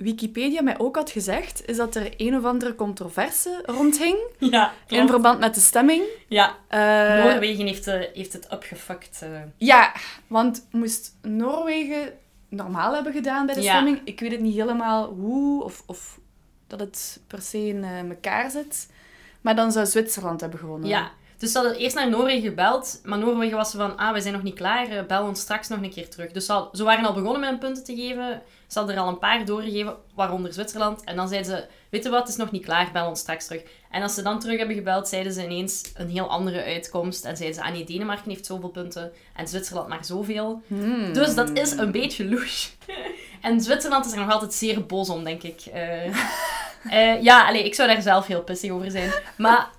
Wikipedia 0.00 0.62
mij 0.62 0.78
ook 0.78 0.96
had 0.96 1.10
gezegd, 1.10 1.66
is 1.66 1.76
dat 1.76 1.94
er 1.94 2.12
een 2.16 2.36
of 2.36 2.44
andere 2.44 2.74
controverse 2.74 3.62
rondhing 3.66 4.16
Ja, 4.38 4.72
in 4.88 5.08
verband 5.08 5.38
met 5.40 5.54
de 5.54 5.60
stemming. 5.60 6.02
Ja, 6.28 6.56
Eh, 6.68 7.24
Noorwegen 7.24 7.66
heeft, 7.66 7.86
eh, 7.86 8.00
heeft 8.14 8.32
het 8.32 8.48
opgefuckt. 8.50 9.22
eh. 9.22 9.28
Ja, 9.56 9.92
want 10.26 10.66
moest 10.70 11.16
Noorwegen 11.22 12.12
normaal 12.48 12.94
hebben 12.94 13.12
gedaan 13.12 13.46
bij 13.46 13.54
de 13.54 13.62
Ja. 13.62 13.70
stemming. 13.72 14.00
Ik 14.04 14.20
weet 14.20 14.30
het 14.32 14.40
niet 14.40 14.54
helemaal 14.54 15.06
hoe 15.08 15.64
of, 15.64 15.82
of 15.86 16.18
dat 16.66 16.80
het 16.80 17.20
per 17.26 17.42
se 17.42 17.66
in 17.66 17.84
elkaar 17.84 18.50
zit. 18.50 18.88
Maar 19.40 19.56
dan 19.56 19.72
zou 19.72 19.86
Zwitserland 19.86 20.40
hebben 20.40 20.58
gewonnen. 20.58 20.88
Ja, 20.88 21.10
dus 21.40 21.52
ze 21.52 21.58
hadden 21.58 21.76
eerst 21.76 21.94
naar 21.94 22.08
Noorwegen 22.08 22.48
gebeld, 22.48 23.00
maar 23.04 23.18
Noorwegen 23.18 23.56
was 23.56 23.70
van, 23.70 23.96
ah, 23.96 24.12
we 24.12 24.20
zijn 24.20 24.34
nog 24.34 24.42
niet 24.42 24.54
klaar, 24.54 24.88
eh, 24.88 25.06
bel 25.06 25.26
ons 25.26 25.40
straks 25.40 25.68
nog 25.68 25.82
een 25.82 25.90
keer 25.90 26.08
terug. 26.08 26.32
Dus 26.32 26.46
ze, 26.46 26.84
waren 26.84 27.04
al 27.04 27.14
begonnen 27.14 27.40
met 27.40 27.48
hun 27.48 27.58
punten 27.58 27.84
te 27.84 27.94
geven, 27.94 28.42
ze 28.66 28.78
hadden 28.78 28.96
er 28.96 29.02
al 29.02 29.08
een 29.08 29.18
paar 29.18 29.44
doorgegeven, 29.44 29.96
waaronder 30.14 30.52
Zwitserland. 30.52 31.04
En 31.04 31.16
dan 31.16 31.28
zeiden 31.28 31.50
ze, 31.50 31.66
weet 31.90 32.02
je 32.02 32.10
wat, 32.10 32.20
het 32.20 32.28
is 32.28 32.36
nog 32.36 32.50
niet 32.50 32.64
klaar, 32.64 32.90
bel 32.92 33.08
ons 33.08 33.20
straks 33.20 33.46
terug. 33.46 33.62
En 33.90 34.02
als 34.02 34.14
ze 34.14 34.22
dan 34.22 34.40
terug 34.40 34.58
hebben 34.58 34.76
gebeld, 34.76 35.08
zeiden 35.08 35.32
ze 35.32 35.44
ineens 35.44 35.92
een 35.94 36.08
heel 36.08 36.28
andere 36.28 36.64
uitkomst. 36.64 37.24
En 37.24 37.36
zeiden 37.36 37.58
ze, 37.58 37.66
ah 37.66 37.72
nee, 37.72 37.84
Denemarken 37.84 38.30
heeft 38.30 38.46
zoveel 38.46 38.68
punten 38.68 39.12
en 39.36 39.48
Zwitserland 39.48 39.88
maar 39.88 40.04
zoveel. 40.04 40.62
Hmm. 40.66 41.12
Dus 41.12 41.34
dat 41.34 41.50
is 41.50 41.70
een 41.70 41.92
beetje 41.92 42.28
louche. 42.28 42.68
En 43.40 43.60
Zwitserland 43.60 44.06
is 44.06 44.12
er 44.12 44.18
nog 44.18 44.32
altijd 44.32 44.54
zeer 44.54 44.86
boos 44.86 45.08
om, 45.08 45.24
denk 45.24 45.42
ik. 45.42 45.60
Eh, 45.60 46.06
eh, 46.90 47.22
ja, 47.22 47.46
allee, 47.46 47.64
ik 47.64 47.74
zou 47.74 47.88
daar 47.88 48.02
zelf 48.02 48.26
heel 48.26 48.42
pissig 48.42 48.70
over 48.70 48.90
zijn. 48.90 49.12
Maar 49.36 49.70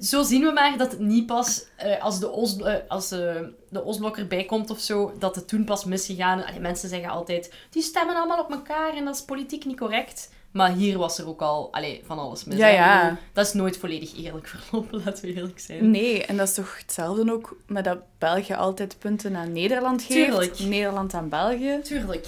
zo 0.00 0.22
zien 0.22 0.42
we 0.42 0.52
maar 0.52 0.78
dat 0.78 0.90
het 0.90 1.00
niet 1.00 1.26
pas 1.26 1.64
eh, 1.76 2.02
als, 2.02 2.20
de, 2.20 2.32
Oost, 2.32 2.60
eh, 2.60 2.74
als 2.88 3.10
eh, 3.10 3.34
de 3.68 3.84
Oostblok 3.84 4.18
erbij 4.18 4.44
komt 4.44 4.70
of 4.70 4.80
zo, 4.80 5.14
dat 5.18 5.34
het 5.34 5.48
toen 5.48 5.64
pas 5.64 5.84
misgegaan. 5.84 6.44
Allee, 6.44 6.60
mensen 6.60 6.88
zeggen 6.88 7.08
altijd, 7.08 7.52
die 7.70 7.82
stemmen 7.82 8.16
allemaal 8.16 8.40
op 8.40 8.50
elkaar 8.50 8.96
en 8.96 9.04
dat 9.04 9.14
is 9.14 9.22
politiek 9.22 9.64
niet 9.64 9.78
correct. 9.78 10.30
Maar 10.50 10.72
hier 10.72 10.98
was 10.98 11.18
er 11.18 11.28
ook 11.28 11.40
al 11.40 11.68
allee, 11.72 12.02
van 12.04 12.18
alles 12.18 12.44
mis. 12.44 12.58
Ja, 12.58 12.66
ja. 12.66 13.02
Bedoel, 13.02 13.18
Dat 13.32 13.46
is 13.46 13.52
nooit 13.52 13.76
volledig 13.76 14.16
eerlijk 14.16 14.48
verlopen, 14.56 15.02
laten 15.04 15.24
we 15.24 15.34
eerlijk 15.34 15.60
zijn. 15.60 15.90
Nee, 15.90 16.24
en 16.24 16.36
dat 16.36 16.48
is 16.48 16.54
toch 16.54 16.78
hetzelfde 16.78 17.32
ook 17.32 17.56
met 17.66 17.84
dat 17.84 17.98
België 18.18 18.54
altijd 18.54 18.96
punten 18.98 19.36
aan 19.36 19.52
Nederland 19.52 20.02
geeft. 20.02 20.30
Tuurlijk. 20.30 20.58
Nederland 20.58 21.14
aan 21.14 21.28
België. 21.28 21.80
Tuurlijk. 21.82 22.26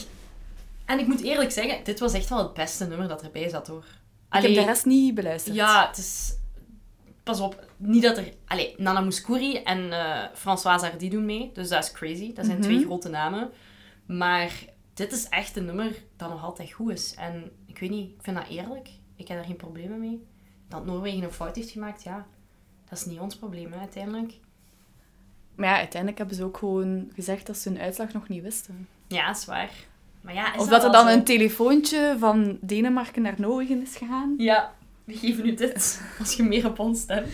En 0.84 0.98
ik 0.98 1.06
moet 1.06 1.22
eerlijk 1.22 1.50
zeggen, 1.50 1.84
dit 1.84 2.00
was 2.00 2.12
echt 2.12 2.28
wel 2.28 2.38
het 2.38 2.54
beste 2.54 2.86
nummer 2.86 3.08
dat 3.08 3.22
erbij 3.22 3.48
zat, 3.48 3.66
hoor. 3.66 3.84
Ik 4.32 4.42
heb 4.42 4.54
de 4.54 4.64
rest 4.64 4.84
niet 4.84 5.14
beluisterd. 5.14 5.56
Ja, 5.56 5.86
het 5.88 5.98
is... 5.98 6.34
Pas 7.22 7.40
op, 7.40 7.64
niet 7.76 8.02
dat 8.02 8.16
er... 8.16 8.32
Allee, 8.46 8.74
Nana 8.76 9.00
Mouskouri 9.00 9.56
en 9.56 9.92
eh 9.92 10.24
Françoise 10.34 10.86
Hardy 10.86 11.08
doen 11.08 11.24
mee. 11.24 11.50
Dus 11.52 11.68
dat 11.68 11.84
is 11.84 11.92
crazy. 11.92 12.32
Dat 12.32 12.44
zijn 12.44 12.58
Mhm. 12.58 12.66
twee 12.66 12.84
grote 12.84 13.08
namen. 13.08 13.50
Maar 14.06 14.52
dit 14.94 15.12
is 15.12 15.28
echt 15.28 15.56
een 15.56 15.64
nummer 15.64 15.94
dat 16.16 16.28
nog 16.30 16.44
altijd 16.44 16.72
goed 16.72 16.92
is. 16.92 17.14
En 17.14 17.50
ik 17.66 17.78
weet 17.78 17.90
niet, 17.90 18.08
ik 18.10 18.22
vind 18.22 18.36
dat 18.36 18.48
eerlijk. 18.48 18.88
Ik 19.16 19.28
heb 19.28 19.36
daar 19.36 19.46
geen 19.46 19.56
problemen 19.56 20.00
mee. 20.00 20.22
Dat 20.68 20.84
Noorwegen 20.86 21.22
een 21.22 21.32
fout 21.32 21.56
heeft 21.56 21.70
gemaakt, 21.70 22.02
ja. 22.02 22.26
Dat 22.88 22.98
is 22.98 23.04
niet 23.04 23.18
ons 23.20 23.36
probleem, 23.36 23.72
hè, 23.72 23.78
uiteindelijk. 23.78 24.32
Maar 25.54 25.68
ja, 25.68 25.76
uiteindelijk 25.76 26.18
hebben 26.18 26.36
ze 26.36 26.44
ook 26.44 26.56
gewoon 26.56 27.10
gezegd 27.14 27.46
dat 27.46 27.56
ze 27.56 27.68
hun 27.68 27.80
uitslag 27.80 28.12
nog 28.12 28.28
niet 28.28 28.42
wisten. 28.42 28.88
Ja, 29.08 29.30
is 29.30 29.44
waar. 29.44 29.70
Maar 30.20 30.34
ja, 30.34 30.54
is 30.54 30.60
Of 30.60 30.68
dat 30.68 30.84
er 30.84 30.92
dan 30.92 31.08
zo? 31.08 31.14
een 31.14 31.24
telefoontje 31.24 32.16
van 32.18 32.58
Denemarken 32.60 33.22
naar 33.22 33.34
Noorwegen 33.38 33.82
is 33.82 33.96
gegaan. 33.96 34.34
Ja, 34.36 34.72
we 35.04 35.16
geven 35.16 35.46
u 35.46 35.54
dit 35.54 36.00
als 36.18 36.34
je 36.34 36.42
meer 36.42 36.66
op 36.66 36.78
ons 36.78 37.00
stemt. 37.00 37.32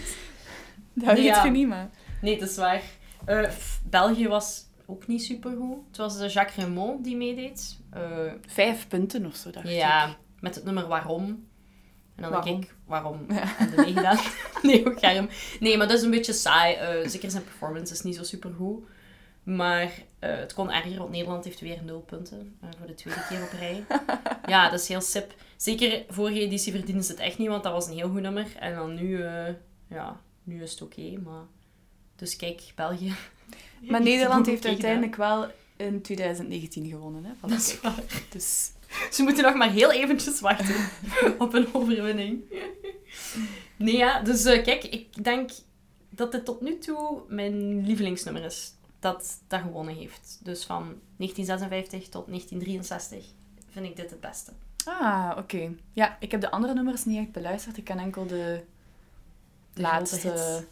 Dat 0.94 1.14
weet 1.14 1.24
Ja. 1.24 1.44
je 1.44 1.50
niet, 1.50 1.68
maar... 1.68 1.90
Nee, 2.20 2.38
dat 2.38 2.48
is 2.48 2.56
waar. 2.56 2.82
Eh, 3.24 3.50
België 3.84 4.28
was 4.28 4.64
ook 4.86 5.06
niet 5.06 5.22
supergoed. 5.22 5.78
Het 5.88 5.96
was 5.96 6.20
eh, 6.20 6.28
Jacques 6.28 6.56
Raymond 6.64 7.04
die 7.04 7.16
meedeed. 7.16 7.78
Eh, 7.90 8.00
Vijf 8.46 8.88
punten 8.88 9.26
of 9.26 9.36
zo, 9.36 9.50
dacht 9.50 9.66
ik. 9.66 9.72
ja, 9.72 10.16
met 10.40 10.54
het 10.54 10.64
nummer 10.64 10.86
Waarom. 10.88 11.24
En 11.24 12.24
dan 12.24 12.30
Waarom? 12.32 12.50
denk 12.50 12.64
ik, 12.64 12.74
waarom 12.86 13.24
Ja. 13.28 13.42
je 13.58 13.72
meegedaan? 13.76 14.18
nee, 14.62 14.86
ook 14.86 14.98
Germ. 14.98 15.28
Nee, 15.60 15.76
maar 15.76 15.88
dat 15.88 15.96
is 15.96 16.02
een 16.02 16.10
beetje 16.10 16.32
saai. 16.32 16.74
Eh, 16.74 17.08
zeker 17.08 17.30
zijn 17.30 17.44
performance 17.44 17.92
is 17.92 18.02
niet 18.02 18.16
zo 18.16 18.22
supergoed. 18.22 18.84
Maar 19.42 19.92
het 20.18 20.54
kon 20.54 20.70
erger, 20.72 20.98
want 20.98 21.10
Nederland 21.10 21.44
heeft 21.44 21.60
weer 21.60 21.78
nul 21.84 22.00
punten. 22.00 22.56
voor 22.78 22.86
de 22.86 22.94
tweede 22.94 23.26
keer 23.28 23.42
op 23.42 23.52
rij. 23.58 23.84
ja, 24.54 24.70
dat 24.70 24.80
is 24.80 24.88
heel 24.88 25.00
sip. 25.00 25.34
Zeker 25.58 26.04
vorige 26.08 26.40
editie 26.40 26.72
verdienen 26.72 27.04
ze 27.04 27.10
het 27.10 27.20
echt 27.20 27.38
niet, 27.38 27.48
want 27.48 27.62
dat 27.62 27.72
was 27.72 27.86
een 27.86 27.96
heel 27.96 28.08
goed 28.08 28.20
nummer. 28.20 28.56
En 28.58 28.74
dan 28.74 28.94
nu, 28.94 29.22
eh, 29.22 29.54
ja, 29.88 30.20
nu 30.42 30.62
is 30.62 30.70
het 30.70 30.82
oké. 30.82 31.18
maar... 31.24 31.44
Dus 32.16 32.36
kijk, 32.36 32.62
België. 32.74 33.14
Maar 33.80 34.02
Nederland 34.02 34.46
heeft 34.46 34.66
uiteindelijk 34.66 35.16
wel 35.16 35.46
in 35.76 36.02
2019 36.02 36.88
gewonnen. 36.88 37.24
Hè, 37.24 37.30
van 37.40 37.48
Dat 37.48 37.58
is 37.58 37.80
waar. 37.80 38.02
Dus 38.28 38.70
Ze 39.14 39.22
moeten 39.22 39.44
nog 39.44 39.54
maar 39.54 39.70
heel 39.70 39.92
eventjes 39.92 40.40
wachten 40.40 40.90
op 41.44 41.54
een 41.54 41.74
overwinning. 41.74 42.42
Nee, 43.76 43.96
ja, 43.96 44.22
dus 44.22 44.44
eh, 44.44 44.64
kijk, 44.64 44.84
ik 44.84 45.24
denk 45.24 45.50
dat 46.10 46.32
dit 46.32 46.44
tot 46.44 46.60
nu 46.60 46.78
toe 46.78 47.22
mijn 47.28 47.86
lievelingsnummer 47.86 48.44
is. 48.44 48.72
Dat 48.98 49.38
dat 49.46 49.60
gewonnen 49.60 49.94
heeft. 49.94 50.40
Dus 50.42 50.64
van 50.64 50.82
1956 51.16 52.08
tot 52.08 52.26
1963 52.26 53.24
vind 53.70 53.86
ik 53.86 53.96
dit 53.96 54.10
het 54.10 54.20
beste. 54.20 54.52
Ah, 54.88 55.32
oké. 55.38 55.72
Ja, 55.92 56.16
ik 56.20 56.30
heb 56.30 56.40
de 56.40 56.50
andere 56.50 56.74
nummers 56.74 57.04
niet 57.04 57.18
echt 57.18 57.32
beluisterd. 57.32 57.76
Ik 57.76 57.84
ken 57.84 57.98
enkel 57.98 58.26
de, 58.26 58.64
De 59.72 59.80
laatste... 59.80 60.30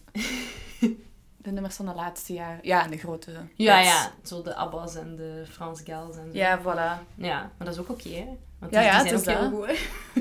de 1.37 1.53
nummers 1.53 1.77
van 1.77 1.87
de 1.87 1.95
laatste 1.95 2.33
jaar. 2.33 2.59
Ja, 2.63 2.85
en 2.85 2.91
de 2.91 2.97
grote 2.97 3.33
Ja, 3.55 3.77
hits. 3.77 3.89
ja, 3.89 4.13
zo 4.25 4.43
de 4.43 4.55
Abbas 4.55 4.95
en 4.95 5.17
de 5.17 5.45
Frans 5.49 5.81
Gals 5.85 6.17
en 6.17 6.33
zo. 6.33 6.39
Ja, 6.39 6.61
voilà. 6.61 7.05
Ja, 7.15 7.41
maar 7.41 7.67
dat 7.67 7.69
is 7.69 7.79
ook 7.79 7.89
oké, 7.91 8.09
hè? 8.09 8.27
Want 8.59 8.73
Ja, 8.73 8.81
die, 8.81 8.89
ja, 8.91 9.03
die 9.03 9.13
het 9.13 9.23
zijn 9.23 9.39
is 9.39 9.45
ook 9.53 9.67
heel 9.67 9.67
goed? 9.67 9.79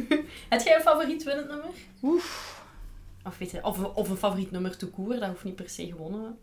Heb 0.50 0.62
jij 0.62 0.76
een 0.76 0.82
favoriet 0.82 1.24
winnend 1.24 1.48
nummer? 1.48 1.70
Oef. 2.02 2.64
Of, 3.26 3.38
weet 3.38 3.52
je, 3.52 3.64
of, 3.64 3.84
of 3.84 4.10
een 4.10 4.18
favoriet 4.18 4.52
nummer 4.52 4.78
to 4.78 4.88
court, 4.90 5.20
dat 5.20 5.30
hoeft 5.30 5.44
niet 5.44 5.56
per 5.56 5.70
se 5.70 5.86
gewonnen. 5.88 6.38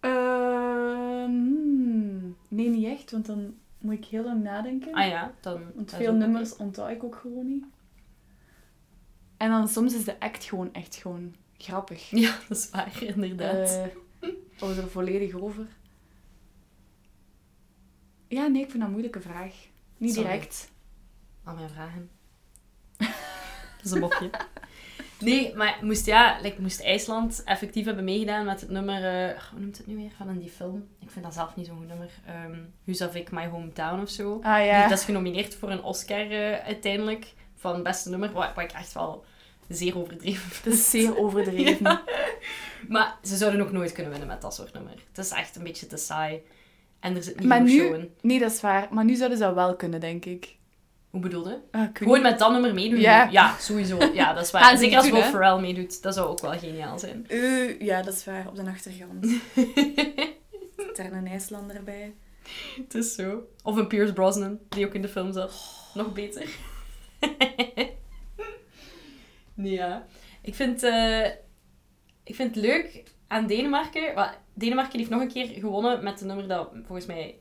hmm, 0.00 2.36
nee, 2.48 2.68
niet 2.68 2.86
echt, 2.86 3.10
want 3.10 3.26
dan 3.26 3.54
moet 3.80 3.94
ik 3.94 4.04
heel 4.04 4.24
lang 4.24 4.42
nadenken. 4.42 4.94
Ah 4.94 5.08
ja, 5.08 5.34
dan... 5.40 5.62
Want 5.74 5.94
veel 5.94 6.14
nummers 6.14 6.56
onthoud 6.56 6.90
ik 6.90 7.04
ook 7.04 7.14
gewoon 7.16 7.46
niet. 7.46 7.64
En 9.36 9.50
dan 9.50 9.68
soms 9.68 9.94
is 9.94 10.04
de 10.04 10.20
act 10.20 10.44
gewoon 10.44 10.72
echt 10.72 10.94
gewoon 10.94 11.34
grappig. 11.56 12.10
Ja, 12.20 12.38
dat 12.48 12.58
is 12.58 12.70
waar, 12.70 13.02
inderdaad. 13.02 13.90
We 14.58 14.74
er 14.76 14.88
volledig 14.88 15.34
over. 15.34 15.66
Ja, 18.28 18.46
nee, 18.46 18.62
ik 18.62 18.68
vind 18.68 18.72
dat 18.72 18.82
een 18.82 18.90
moeilijke 18.90 19.20
vraag. 19.20 19.54
Niet 19.96 20.14
Sorry. 20.14 20.30
direct. 20.30 20.70
Al 21.44 21.54
mijn 21.54 21.70
vragen. 21.70 22.10
dat 23.76 23.84
is 23.84 23.90
een 23.90 24.00
mopje. 24.00 24.30
Nee, 25.20 25.54
maar 25.54 25.78
moest, 25.82 26.06
ja, 26.06 26.38
like, 26.42 26.60
moest 26.60 26.80
IJsland 26.80 27.42
effectief 27.44 27.84
hebben 27.84 28.04
meegedaan 28.04 28.44
met 28.44 28.60
het 28.60 28.70
nummer... 28.70 29.04
eh, 29.28 29.40
hoe 29.50 29.60
noemt 29.60 29.76
het 29.78 29.86
nu 29.86 29.96
weer? 29.96 30.10
Van 30.16 30.28
in 30.28 30.38
die 30.38 30.50
film. 30.50 30.88
Ik 31.00 31.10
vind 31.10 31.24
dat 31.24 31.34
zelf 31.34 31.56
niet 31.56 31.66
zo'n 31.66 31.76
goed 31.76 31.88
nummer. 31.88 32.10
Ehm 32.26 32.58
Husavik 32.84 33.30
My 33.30 33.46
Hometown 33.46 34.00
of 34.02 34.08
zo. 34.10 34.40
Ah 34.42 34.64
ja. 34.64 34.88
Dat 34.88 34.98
is 34.98 35.04
genomineerd 35.04 35.54
voor 35.54 35.70
een 35.70 35.82
Oscar 35.82 36.30
eh, 36.30 36.58
uiteindelijk. 36.66 37.32
Van 37.56 37.82
beste 37.82 38.10
nummer. 38.10 38.32
Wat, 38.32 38.54
wat 38.54 38.64
ik 38.64 38.72
echt 38.72 38.92
wel 38.92 39.24
zeer 39.68 39.98
overdreven 39.98 40.50
vind. 40.50 40.64
Dat 40.64 40.72
is 40.74 40.90
zeer 40.90 41.18
overdreven. 41.18 41.84
Ja. 41.88 42.02
Maar 42.88 43.16
ze 43.22 43.36
zouden 43.36 43.60
ook 43.60 43.72
nooit 43.72 43.92
kunnen 43.92 44.10
winnen 44.10 44.28
met 44.28 44.40
dat 44.42 44.54
soort 44.54 44.72
nummer. 44.72 44.92
Het 45.12 45.18
is 45.24 45.30
echt 45.30 45.56
een 45.56 45.62
beetje 45.62 45.86
te 45.86 45.96
saai. 45.96 46.40
En 47.00 47.16
er 47.16 47.22
zit 47.22 47.38
niet 47.38 47.48
Maar 47.48 47.62
nu- 47.62 47.70
show 47.78 47.94
in. 47.94 48.10
Nee, 48.20 48.38
dat 48.38 48.50
is 48.52 48.60
waar. 48.60 48.88
Maar 48.90 49.04
nu 49.04 49.14
zouden 49.14 49.38
ze 49.38 49.44
dat 49.44 49.54
wel 49.54 49.76
kunnen, 49.76 50.00
denk 50.00 50.24
ik. 50.24 50.56
Hoe 51.10 51.20
bedoelde? 51.20 51.62
Ah, 51.70 51.80
weet 51.80 51.98
Gewoon 51.98 52.22
met 52.22 52.38
dat 52.38 52.52
nummer 52.52 52.74
meedoen? 52.74 53.00
Ja. 53.00 53.28
Ja, 53.30 53.56
sowieso. 53.58 53.98
Ja, 54.12 54.32
dat 54.32 54.44
is 54.44 54.50
waar. 54.52 54.70
En 54.70 54.76
ze 54.78 54.82
Zeker 54.84 54.98
als 54.98 55.10
Will? 55.10 55.22
Ferrell 55.22 55.60
meedoet. 55.60 56.02
Dat 56.02 56.14
zou 56.14 56.28
ook 56.28 56.40
wel 56.40 56.58
geniaal 56.58 56.98
zijn. 56.98 57.28
Eh, 57.28 57.80
ja, 57.80 58.02
dat 58.02 58.14
is 58.14 58.24
waar. 58.24 58.48
Op 58.48 58.56
de 58.56 58.66
achtergrond. 58.66 59.26
Er 60.96 61.12
een 61.12 61.26
IJslander 61.26 61.76
erbij. 61.76 62.14
Het 62.76 62.94
is 62.94 63.14
zo. 63.14 63.42
Of 63.62 63.76
een 63.76 63.86
Pierce 63.86 64.12
Brosnan, 64.12 64.58
die 64.68 64.86
ook 64.86 64.94
in 64.94 65.02
de 65.02 65.08
film 65.08 65.32
zat. 65.32 65.52
Nog 65.94 66.12
beter. 66.12 66.48
nee, 69.54 69.72
ja. 69.80 70.06
Ik 70.42 70.54
vind, 70.54 70.82
eh, 70.82 71.24
ik 72.24 72.34
vind 72.34 72.54
het 72.54 72.64
leuk 72.64 73.02
aan 73.26 73.46
Denemarken. 73.46 74.14
wel, 74.14 74.28
Denemarken 74.54 74.98
heeft 74.98 75.10
nog 75.10 75.20
een 75.20 75.32
keer 75.32 75.46
gewonnen 75.46 76.04
met 76.04 76.20
een 76.20 76.26
nummer 76.26 76.48
dat 76.48 76.70
volgens 76.72 77.06
mij 77.06 77.38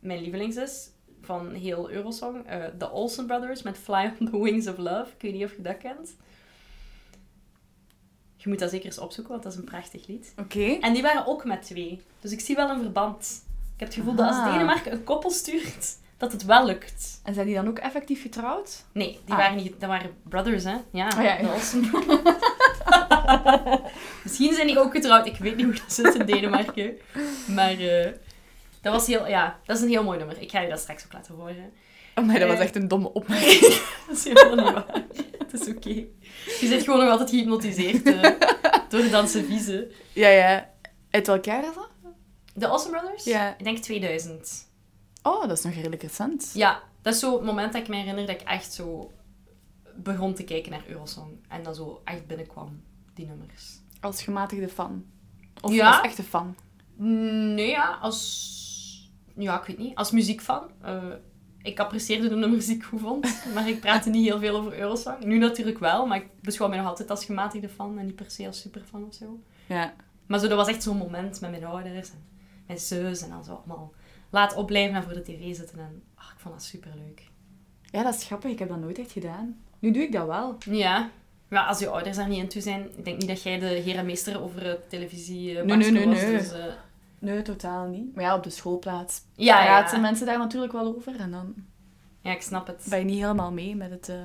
mijn 0.00 0.20
lievelings 0.20 0.56
is. 0.56 0.90
Van 1.28 1.52
heel 1.52 1.90
Eurosong. 1.90 2.46
Eh 2.46 2.64
The 2.78 2.90
Olsen 2.90 3.26
Brothers 3.26 3.62
met 3.62 3.78
Fly 3.78 4.12
on 4.20 4.30
the 4.30 4.42
Wings 4.42 4.66
of 4.66 4.76
Love. 4.76 5.06
Ik 5.16 5.22
weet 5.22 5.32
niet 5.32 5.44
of 5.44 5.56
je 5.56 5.62
dat 5.62 5.78
kent. 5.78 6.10
Je 8.36 8.48
moet 8.48 8.58
dat 8.58 8.70
zeker 8.70 8.86
eens 8.86 8.98
opzoeken, 8.98 9.32
want 9.32 9.44
dat 9.44 9.52
is 9.52 9.58
een 9.58 9.64
prachtig 9.64 10.06
lied. 10.06 10.32
Oké. 10.38 10.64
En 10.80 10.92
die 10.92 11.02
waren 11.02 11.26
ook 11.26 11.44
met 11.44 11.62
twee. 11.62 12.00
Dus 12.20 12.32
ik 12.32 12.40
zie 12.40 12.56
wel 12.56 12.70
een 12.70 12.80
verband. 12.80 13.42
Ik 13.74 13.80
heb 13.80 13.88
het 13.88 13.96
gevoel 13.96 14.14
dat 14.14 14.26
als 14.26 14.36
Ah. 14.36 14.52
Denemarken 14.52 14.92
een 14.92 15.04
koppel 15.04 15.30
stuurt, 15.30 15.96
dat 16.16 16.32
het 16.32 16.44
wel 16.44 16.66
lukt. 16.66 17.20
En 17.24 17.34
zijn 17.34 17.46
die 17.46 17.54
dan 17.54 17.68
ook 17.68 17.78
effectief 17.78 18.22
getrouwd? 18.22 18.84
Nee, 18.92 19.12
die 19.24 19.34
Ah. 19.34 19.36
waren 19.40 19.56
niet... 19.56 19.80
Dat 19.80 19.88
waren 19.88 20.14
brothers, 20.22 20.64
hè? 20.64 20.76
Ja, 20.90 21.06
Oh 21.16 21.22
ja, 21.22 21.38
ja. 21.38 21.42
de 21.42 21.48
Olsen 21.52 21.90
Misschien 24.24 24.54
zijn 24.54 24.66
die 24.66 24.78
ook 24.78 24.92
getrouwd. 24.92 25.26
Ik 25.26 25.36
weet 25.36 25.56
niet 25.56 25.64
hoe 25.64 25.74
dat 25.74 25.92
zit 25.92 26.14
in 26.14 26.26
Denemarken. 26.26 26.96
Maar 27.54 27.78
eh, 27.78 28.12
dat 28.82 28.92
was 28.92 29.06
heel... 29.06 29.26
Ja, 29.26 29.58
dat 29.64 29.76
is 29.76 29.82
een 29.82 29.88
heel 29.88 30.04
mooi 30.04 30.18
nummer. 30.18 30.40
Ik 30.40 30.50
ga 30.50 30.60
je 30.60 30.68
dat 30.68 30.78
straks 30.78 31.04
ook 31.04 31.12
laten 31.12 31.34
horen. 31.34 31.72
Oh 32.14 32.24
nee, 32.26 32.38
dat 32.38 32.48
was 32.48 32.56
Eh. 32.56 32.62
echt 32.64 32.76
een 32.76 32.88
domme 32.88 33.12
opmerking. 33.12 33.60
Dat 34.08 34.16
is 34.16 34.24
helemaal 34.24 34.64
niet 34.64 34.74
waar. 34.74 35.04
Het 35.38 35.52
is 35.60 35.68
oké. 35.68 35.88
Je 36.60 36.66
zit 36.66 36.82
gewoon 36.84 37.00
nog 37.00 37.08
altijd 37.10 37.30
gehypnotiseerd 37.30 38.02
eh, 38.02 38.22
door 38.90 39.08
Dansen 39.10 39.44
Vieze. 39.44 39.90
ja, 40.12 40.28
ja. 40.28 40.70
Uit 41.10 41.26
welk 41.26 41.44
jaar 41.44 41.62
is 41.68 41.74
dat? 41.74 41.88
De 42.54 42.70
Olsen 42.70 42.90
Brothers? 42.90 43.24
Ja. 43.24 43.54
Ik 43.58 43.64
denk 43.64 43.78
2000. 43.78 44.66
Oh, 45.22 45.40
dat 45.48 45.58
is 45.58 45.64
nog 45.64 45.74
redelijk 45.74 46.02
recent. 46.02 46.50
Ja, 46.54 46.82
dat 47.02 47.14
is 47.14 47.20
zo 47.20 47.32
het 47.32 47.42
moment 47.44 47.72
dat 47.72 47.82
ik 47.82 47.88
me 47.88 47.96
herinner 47.96 48.26
dat 48.26 48.40
ik 48.40 48.48
echt 48.48 48.72
zo 48.72 49.12
begon 49.96 50.34
te 50.34 50.44
kijken 50.44 50.70
naar 50.72 50.82
Eurosong. 50.88 51.44
En 51.48 51.62
dan 51.62 51.74
zo 51.74 52.00
echt 52.04 52.26
binnenkwam, 52.26 52.82
die 53.14 53.26
nummers. 53.26 53.64
Als 54.00 54.22
gematigde 54.22 54.68
fan. 54.68 55.04
Of 55.60 55.72
Ja. 55.72 55.88
als 55.88 56.00
echte 56.00 56.22
fan. 56.22 56.56
Nee, 57.54 57.68
ja, 57.70 57.98
als... 58.00 58.66
Ja, 59.38 59.60
ik 59.60 59.66
weet 59.66 59.78
niet. 59.78 59.94
Als 59.94 60.10
muziekfan. 60.10 60.62
eh, 60.82 61.04
ik 61.62 61.80
apprecieerde 61.80 62.28
de 62.28 62.34
nummers 62.34 62.66
die 62.66 62.76
ik 62.76 62.82
goed 62.84 63.00
vond. 63.00 63.40
Maar 63.54 63.68
ik 63.68 63.80
praatte 63.80 64.10
niet 64.10 64.24
heel 64.26 64.38
veel 64.38 64.56
over 64.56 64.78
Eurosong. 64.78 65.24
Nu 65.24 65.38
natuurlijk 65.38 65.78
wel, 65.78 66.06
maar 66.06 66.16
ik 66.18 66.26
beschouw 66.42 66.68
mij 66.68 66.78
nog 66.78 66.86
altijd 66.86 67.10
als 67.10 67.24
gematigde 67.24 67.68
fan. 67.68 67.98
En 67.98 68.06
niet 68.06 68.14
per 68.16 68.30
se 68.30 68.46
als 68.46 68.60
superfan 68.60 69.04
of 69.06 69.14
zo. 69.14 69.40
Ja. 69.66 69.94
Maar 70.26 70.38
zo, 70.38 70.48
dat 70.48 70.56
was 70.56 70.68
echt 70.68 70.82
zo'n 70.82 70.96
moment 70.96 71.40
met 71.40 71.50
mijn 71.50 71.64
ouders 71.64 72.10
en 72.10 72.18
mijn 72.66 72.78
zus. 72.78 73.22
En 73.22 73.28
dan 73.30 73.44
zo 73.44 73.52
allemaal 73.54 73.92
laat 74.30 74.54
opblijven 74.54 74.96
en 74.96 75.02
voor 75.02 75.12
de 75.14 75.22
tv 75.22 75.54
zitten. 75.56 75.78
En 75.78 76.02
ach, 76.14 76.32
ik 76.32 76.38
vond 76.38 76.54
dat 76.54 76.64
superleuk. 76.64 77.22
Ja, 77.90 78.02
dat 78.02 78.14
is 78.14 78.24
grappig. 78.24 78.50
Ik 78.50 78.58
heb 78.58 78.68
dat 78.68 78.80
nooit 78.80 78.98
echt 78.98 79.12
gedaan. 79.12 79.56
Nu 79.78 79.90
doe 79.90 80.02
ik 80.02 80.12
dat 80.12 80.26
wel. 80.26 80.56
Ja. 80.70 81.10
Maar 81.48 81.64
als 81.64 81.78
je 81.78 81.88
ouders 81.88 82.16
daar 82.16 82.28
niet 82.28 82.38
in 82.38 82.48
toe 82.48 82.62
zijn, 82.62 82.88
ik 82.96 83.04
denk 83.04 83.18
niet 83.18 83.28
dat 83.28 83.42
jij 83.42 83.58
de 83.58 83.66
heer 83.66 83.96
en 83.96 84.06
meester 84.06 84.42
over 84.42 84.78
televisie 84.88 85.58
eh, 85.58 85.64
Nee, 85.64 85.76
nee, 85.76 85.90
nee, 85.90 86.06
was. 86.06 86.20
nee. 86.22 86.36
Dus, 86.36 86.52
eh, 86.52 86.64
Nee, 87.18 87.42
totaal 87.42 87.86
niet. 87.86 88.14
Maar 88.14 88.24
ja, 88.24 88.36
op 88.36 88.42
de 88.42 88.50
schoolplaats 88.50 89.20
ja, 89.34 89.64
praten 89.64 89.96
ja. 89.96 90.02
mensen 90.02 90.26
daar 90.26 90.38
natuurlijk 90.38 90.72
wel 90.72 90.94
over. 90.96 91.20
En 91.20 91.30
dan 91.30 91.54
ja, 92.20 92.32
ik 92.32 92.42
snap 92.42 92.66
het. 92.66 92.86
ben 92.88 92.98
je 92.98 93.04
niet 93.04 93.20
helemaal 93.20 93.52
mee 93.52 93.76
met 93.76 93.90
het, 93.90 94.08
eh 94.08 94.16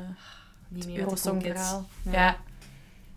Niet 0.68 0.86
het. 0.86 0.96
Eurosong-verhaal. 0.96 1.86
Ja. 2.04 2.12
Ja. 2.12 2.38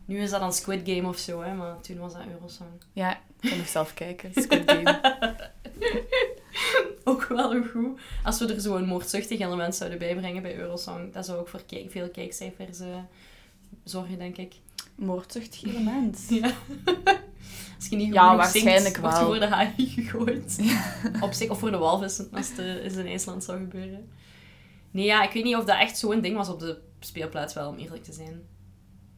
Nu 0.05 0.19
is 0.19 0.31
dat 0.31 0.41
dan 0.41 0.53
Squid 0.53 0.89
Game 0.89 1.09
of 1.09 1.19
zo, 1.19 1.43
hè, 1.43 1.55
maar 1.55 1.81
toen 1.81 1.99
was 1.99 2.13
dat 2.13 2.23
Eurosong. 2.33 2.71
ja, 2.93 3.13
ik 3.41 3.49
kan 3.51 3.59
nog 3.59 3.69
zelf 3.69 3.95
kijken. 3.95 4.31
Squid 4.35 4.71
Game. 4.71 5.01
Ook 7.05 7.25
wel 7.25 7.55
een 7.55 7.69
goed. 7.69 8.01
Als 8.25 8.39
we 8.39 8.55
er 8.55 8.61
zo 8.61 8.77
een 8.77 8.87
moordzuchtig 8.87 9.41
element 9.41 9.75
zouden 9.75 9.99
bijbrengen 9.99 10.43
bij 10.43 10.57
Eurosong, 10.57 11.13
dat 11.13 11.25
zou 11.25 11.39
ook 11.39 11.49
voor 11.49 11.63
veel 11.89 12.09
kijkcijfers 12.09 12.81
eh, 12.81 12.87
zorgen, 13.85 14.19
denk 14.19 14.37
ik. 14.37 14.55
Moordzuchtig 14.95 15.63
element. 15.63 16.19
Ja. 16.29 16.53
Als 17.77 17.89
je 17.89 17.97
niet 17.97 18.13
Ja, 18.15 18.29
genoeg 18.31 18.47
zingt, 18.47 18.65
waarschijnlijk 18.65 18.97
word 18.97 19.13
je 19.13 19.19
wel. 19.19 19.27
voor 19.29 19.39
de 19.39 19.47
haai 19.47 19.73
gegooid. 19.97 20.59
Op 21.21 21.33
zich, 21.33 21.49
of 21.51 21.59
voor 21.59 21.71
de 21.71 21.77
walvissen, 21.79 22.29
als 22.33 22.49
het 22.49 22.59
eh, 22.59 22.99
in 22.99 23.07
IJsland 23.07 23.45
zou 23.45 23.59
gebeuren. 23.59 24.09
Nee, 24.91 25.05
ja, 25.05 25.23
ik 25.23 25.33
weet 25.33 25.45
niet 25.45 25.57
of 25.57 25.65
dat 25.65 25.79
echt 25.79 25.99
zo'n 25.99 26.21
ding 26.21 26.37
was 26.37 26.49
op 26.49 26.61
de 26.61 26.79
speelplaats 27.01 27.55
wel, 27.55 27.69
om 27.69 27.77
eerlijk 27.77 28.05
te 28.05 28.13
zijn. 28.13 28.43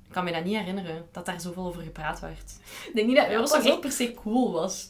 Ik 0.06 0.14
kan 0.14 0.24
me 0.24 0.32
dat 0.32 0.44
niet 0.44 0.56
herinneren, 0.56 1.04
dat 1.12 1.26
daar 1.26 1.40
zoveel 1.40 1.66
over 1.66 1.82
gepraat 1.82 2.20
werd. 2.20 2.52
Ik 2.86 2.94
denk 2.94 3.06
niet 3.06 3.16
dat 3.16 3.28
Eurosong 3.28 3.64
echt 3.64 3.80
per 3.80 3.92
se 3.92 4.14
cool 4.14 4.52
was. 4.52 4.88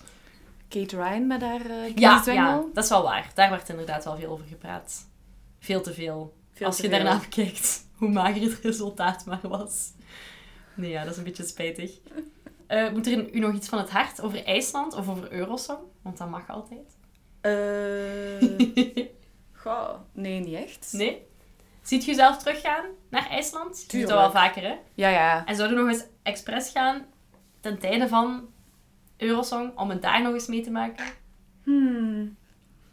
Kate 0.68 0.96
Ryan 0.96 1.26
met 1.26 1.40
haar 1.42 1.66
uh, 1.66 1.94
Ja, 1.96 2.22
ja, 2.26 2.62
dat 2.74 2.84
is 2.84 2.90
wel 2.90 3.02
waar. 3.02 3.30
Daar 3.34 3.50
werd 3.50 3.68
inderdaad 3.68 4.04
wel 4.04 4.16
veel 4.16 4.30
over 4.30 4.46
gepraat. 4.46 5.06
Veel 5.58 5.80
te 5.80 5.92
veel. 5.94 6.34
Veel 6.52 6.66
Als 6.66 6.76
te 6.76 6.82
je 6.82 6.88
veel. 6.88 6.98
daarna 7.04 7.20
bekijkt 7.20 7.86
hoe 7.94 8.08
mager 8.08 8.42
het 8.42 8.58
resultaat 8.62 9.24
maar 9.24 9.40
was. 9.42 9.92
Nee, 10.74 10.90
ja, 10.90 11.02
dat 11.02 11.12
is 11.12 11.18
een 11.18 11.24
beetje 11.24 11.44
spijtig. 11.44 11.90
Eh, 12.68 12.90
moet 12.90 13.06
er 13.06 13.34
u 13.34 13.38
nog 13.38 13.54
iets 13.54 13.68
van 13.68 13.78
het 13.78 13.90
hart 13.90 14.20
over 14.20 14.44
IJsland 14.44 14.94
of 14.94 15.08
over 15.08 15.32
Eurosong? 15.32 15.78
Want 16.02 16.18
dat 16.18 16.28
mag 16.28 16.50
altijd. 16.50 16.96
Eh, 17.40 18.48
goh, 19.62 19.94
nee, 20.12 20.40
niet 20.40 20.54
echt. 20.54 20.88
nee? 20.92 21.26
Ziet 21.82 22.04
je 22.04 22.10
jezelf 22.10 22.38
teruggaan 22.38 22.84
naar 23.10 23.28
IJsland? 23.30 23.84
Je 23.88 23.98
doet 23.98 24.08
dat 24.08 24.18
wel 24.18 24.30
vaker, 24.30 24.62
hè? 24.62 24.74
Ja, 24.94 25.08
ja. 25.08 25.46
En 25.46 25.56
zouden 25.56 25.78
we 25.78 25.84
nog 25.84 25.92
eens 25.92 26.06
expres 26.22 26.70
gaan 26.70 27.06
ten 27.60 27.78
tijde 27.78 28.08
van 28.08 28.48
Eurosong, 29.16 29.76
om 29.78 29.90
het 29.90 30.02
daar 30.02 30.22
nog 30.22 30.32
eens 30.32 30.46
mee 30.46 30.60
te 30.60 30.70
maken? 30.70 31.04
Hmm. 31.64 32.36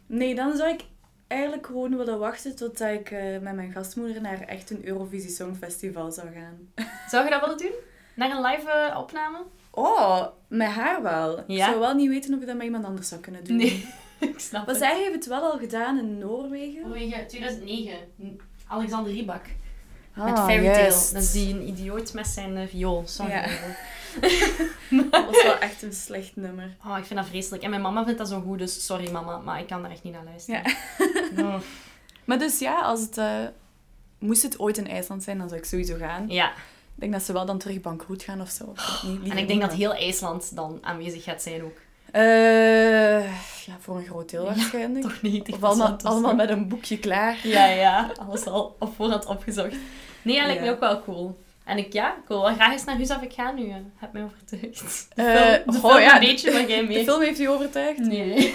Nee, 0.06 0.34
dan 0.34 0.56
zou 0.56 0.70
ik 0.70 0.84
eigenlijk 1.26 1.66
gewoon 1.66 1.96
willen 1.96 2.18
wachten 2.18 2.56
tot 2.56 2.80
ik 2.80 3.10
eh, 3.10 3.38
met 3.38 3.54
mijn 3.54 3.72
gastmoeder 3.72 4.20
naar 4.20 4.40
echt 4.40 4.70
een 4.70 4.86
Eurovisie 4.86 5.30
Songfestival 5.30 6.12
zou 6.12 6.28
gaan. 6.32 6.72
Zou 7.10 7.24
je 7.24 7.30
dat 7.30 7.40
willen 7.40 7.58
doen? 7.58 7.74
Naar 8.14 8.30
een 8.30 8.42
live 8.42 8.94
opname? 8.96 9.44
Oh, 9.78 10.26
met 10.48 10.68
haar 10.68 11.02
wel. 11.02 11.38
Ik 11.38 11.44
Ja? 11.46 11.66
zou 11.66 11.78
wel 11.80 11.94
niet 11.94 12.08
weten 12.08 12.34
of 12.34 12.40
ik 12.40 12.46
dat 12.46 12.56
met 12.56 12.64
iemand 12.64 12.84
anders 12.84 13.08
zou 13.08 13.20
kunnen 13.20 13.44
doen. 13.44 13.56
Nee, 13.56 13.86
ik 14.20 14.38
snap 14.38 14.66
Maar 14.66 14.74
het. 14.74 14.84
zij 14.84 14.96
heeft 14.98 15.14
het 15.14 15.26
wel 15.26 15.42
al 15.42 15.58
gedaan 15.58 15.98
in 15.98 16.18
Noorwegen. 16.18 16.82
Vanwege 16.82 17.26
2009. 17.26 17.94
Alexander 18.66 19.12
Rybak. 19.12 19.44
Met 20.14 20.24
Ah, 20.36 20.44
Fairy 20.44 20.72
Tale. 20.72 20.88
Dat 21.12 21.22
is 21.22 21.32
die 21.32 21.54
een 21.54 21.68
idioot 21.68 22.12
met 22.12 22.26
zijn 22.26 22.56
uh, 22.56 22.66
viool. 22.68 23.02
Sorry. 23.06 23.30
Ja. 23.32 23.46
Dat 25.10 25.24
was 25.26 25.42
wel 25.42 25.58
echt 25.58 25.82
een 25.82 25.92
slecht 25.92 26.36
nummer. 26.36 26.76
Oh, 26.86 26.98
ik 26.98 27.04
vind 27.04 27.18
dat 27.20 27.28
vreselijk. 27.28 27.62
En 27.62 27.70
mijn 27.70 27.82
mama 27.82 28.04
vindt 28.04 28.18
dat 28.18 28.28
zo 28.28 28.40
goed, 28.40 28.58
dus 28.58 28.84
sorry 28.86 29.10
mama, 29.10 29.38
maar 29.38 29.60
ik 29.60 29.66
kan 29.66 29.82
daar 29.82 29.90
echt 29.90 30.02
niet 30.02 30.12
naar 30.12 30.24
luisteren. 30.24 30.62
Oh. 31.38 31.54
Maar 32.24 32.38
dus 32.38 32.58
ja, 32.58 32.80
als 32.80 33.00
het... 33.00 33.18
eh, 33.18 33.40
moest 34.18 34.42
het 34.42 34.58
ooit 34.58 34.78
in 34.78 34.88
IJsland 34.88 35.22
zijn, 35.22 35.38
dan 35.38 35.48
zou 35.48 35.60
ik 35.60 35.66
sowieso 35.66 35.96
gaan. 35.96 36.24
Ja, 36.28 36.52
Ik 36.96 37.02
denk 37.02 37.12
dat 37.12 37.22
ze 37.22 37.32
wel 37.32 37.46
dan 37.46 37.58
terug 37.58 37.80
bankroet 37.80 38.22
gaan 38.22 38.40
of 38.40 38.48
zo. 38.50 38.64
Ik 38.72 39.02
niet, 39.22 39.32
en 39.32 39.38
ik 39.38 39.48
denk 39.48 39.48
niet, 39.48 39.60
dat 39.60 39.72
heel 39.72 39.94
IJsland 39.94 40.56
dan 40.56 40.78
aanwezig 40.82 41.24
gaat 41.24 41.42
zijn 41.42 41.62
ook. 41.64 41.76
Eh, 42.12 43.20
ja, 43.66 43.76
voor 43.80 43.96
een 43.96 44.04
groot 44.06 44.30
deel 44.30 44.42
Ja, 44.44 44.48
waarschijnlijk. 44.54 45.04
Toch 45.04 45.22
90 45.22 45.54
Of 45.54 45.62
allemaal, 45.62 45.96
allemaal 46.02 46.34
met 46.34 46.50
een 46.50 46.68
boekje 46.68 46.98
klaar. 46.98 47.36
Ja, 47.42 47.66
ja. 47.66 48.10
Alles 48.26 48.46
al 48.46 48.76
op 48.78 48.94
voorhand 48.94 49.26
opgezocht. 49.26 49.74
Nee, 50.22 50.36
dat 50.36 50.46
lijkt 50.46 50.62
me 50.62 50.70
ook 50.70 50.80
wel 50.80 51.02
cool. 51.02 51.38
En 51.64 51.78
ik, 51.78 51.92
ja, 51.92 52.12
ik 52.12 52.28
wil 52.28 52.40
wel 52.42 52.54
graag 52.54 52.72
eens 52.72 52.84
naar 52.84 52.96
Husavik 52.96 53.32
gaan 53.32 53.54
nu. 53.54 53.66
Je 53.66 53.82
hebt 53.96 54.12
mij 54.12 54.22
overtuigd. 54.24 55.08
De 55.14 55.22
Eh, 55.22 55.34
film, 55.52 55.80
de 55.80 55.88
oh 55.88 56.00
ja, 56.00 56.14
een 56.14 56.20
beetje, 56.20 56.52
maar 56.52 56.68
jij 56.68 56.80
De 56.80 56.86
mee. 56.86 57.04
film 57.04 57.20
heeft 57.22 57.40
u 57.40 57.48
overtuigd? 57.48 57.98
Nee. 57.98 58.54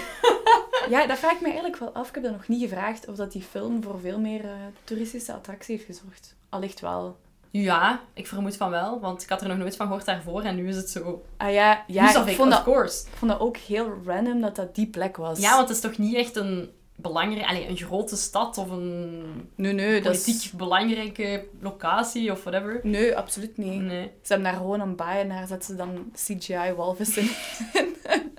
Ja, 0.90 1.06
dat 1.06 1.18
vraag 1.18 1.32
ik 1.32 1.40
me 1.40 1.46
eigenlijk 1.46 1.76
wel 1.76 1.92
af. 1.92 2.08
Ik 2.08 2.14
heb 2.14 2.22
dat 2.24 2.32
nog 2.32 2.48
niet 2.48 2.60
gevraagd 2.62 3.08
of 3.08 3.16
dat 3.16 3.32
die 3.32 3.42
film 3.42 3.82
voor 3.82 4.00
veel 4.00 4.18
meer 4.18 4.44
eh, 4.44 4.50
toeristische 4.84 5.32
attractie 5.32 5.74
heeft 5.74 5.86
gezorgd. 5.86 6.34
Allicht 6.48 6.80
wel. 6.80 7.16
Ja, 7.52 8.00
ik 8.14 8.26
vermoed 8.26 8.56
van 8.56 8.70
wel, 8.70 9.00
want 9.00 9.22
ik 9.22 9.28
had 9.28 9.40
er 9.42 9.48
nog 9.48 9.58
nooit 9.58 9.76
van 9.76 9.86
gehoord 9.86 10.04
daarvoor 10.04 10.42
en 10.42 10.54
nu 10.56 10.68
is 10.68 10.76
het 10.76 10.90
zo. 10.90 11.24
Ah 11.36 11.52
ja, 11.52 11.84
ja 11.86 12.24
ik, 12.26 12.36
vond 12.36 12.50
dat, 12.50 12.62
course. 12.62 13.06
ik 13.06 13.16
vond 13.16 13.30
dat 13.30 13.40
ook 13.40 13.56
heel 13.56 13.92
random 14.06 14.40
dat 14.40 14.56
dat 14.56 14.74
die 14.74 14.86
plek 14.86 15.16
was. 15.16 15.38
Ja, 15.38 15.56
want 15.56 15.68
het 15.68 15.76
is 15.76 15.82
toch 15.82 15.98
niet 15.98 16.14
echt 16.14 16.36
een 16.36 16.70
belangrijke, 16.96 17.48
allee, 17.48 17.68
een 17.68 17.76
grote 17.76 18.16
stad 18.16 18.58
of 18.58 18.70
een 18.70 19.22
Nee, 19.54 19.72
nee, 19.72 19.92
dat 20.00 20.02
politiek 20.12 20.34
is... 20.34 20.50
belangrijke 20.50 21.44
locatie 21.60 22.32
of 22.32 22.42
whatever. 22.44 22.80
Nee, 22.82 23.16
absoluut 23.16 23.56
niet. 23.56 23.80
Nee, 23.80 24.02
Ze 24.22 24.32
hebben 24.32 24.50
daar 24.52 24.60
gewoon 24.60 24.80
een 24.80 24.96
baai 24.96 25.20
en 25.20 25.28
daar 25.28 25.46
zetten 25.46 25.68
ze 25.68 25.76
dan 25.76 26.12
CGI-walvis 26.14 27.16
in. 27.22 27.30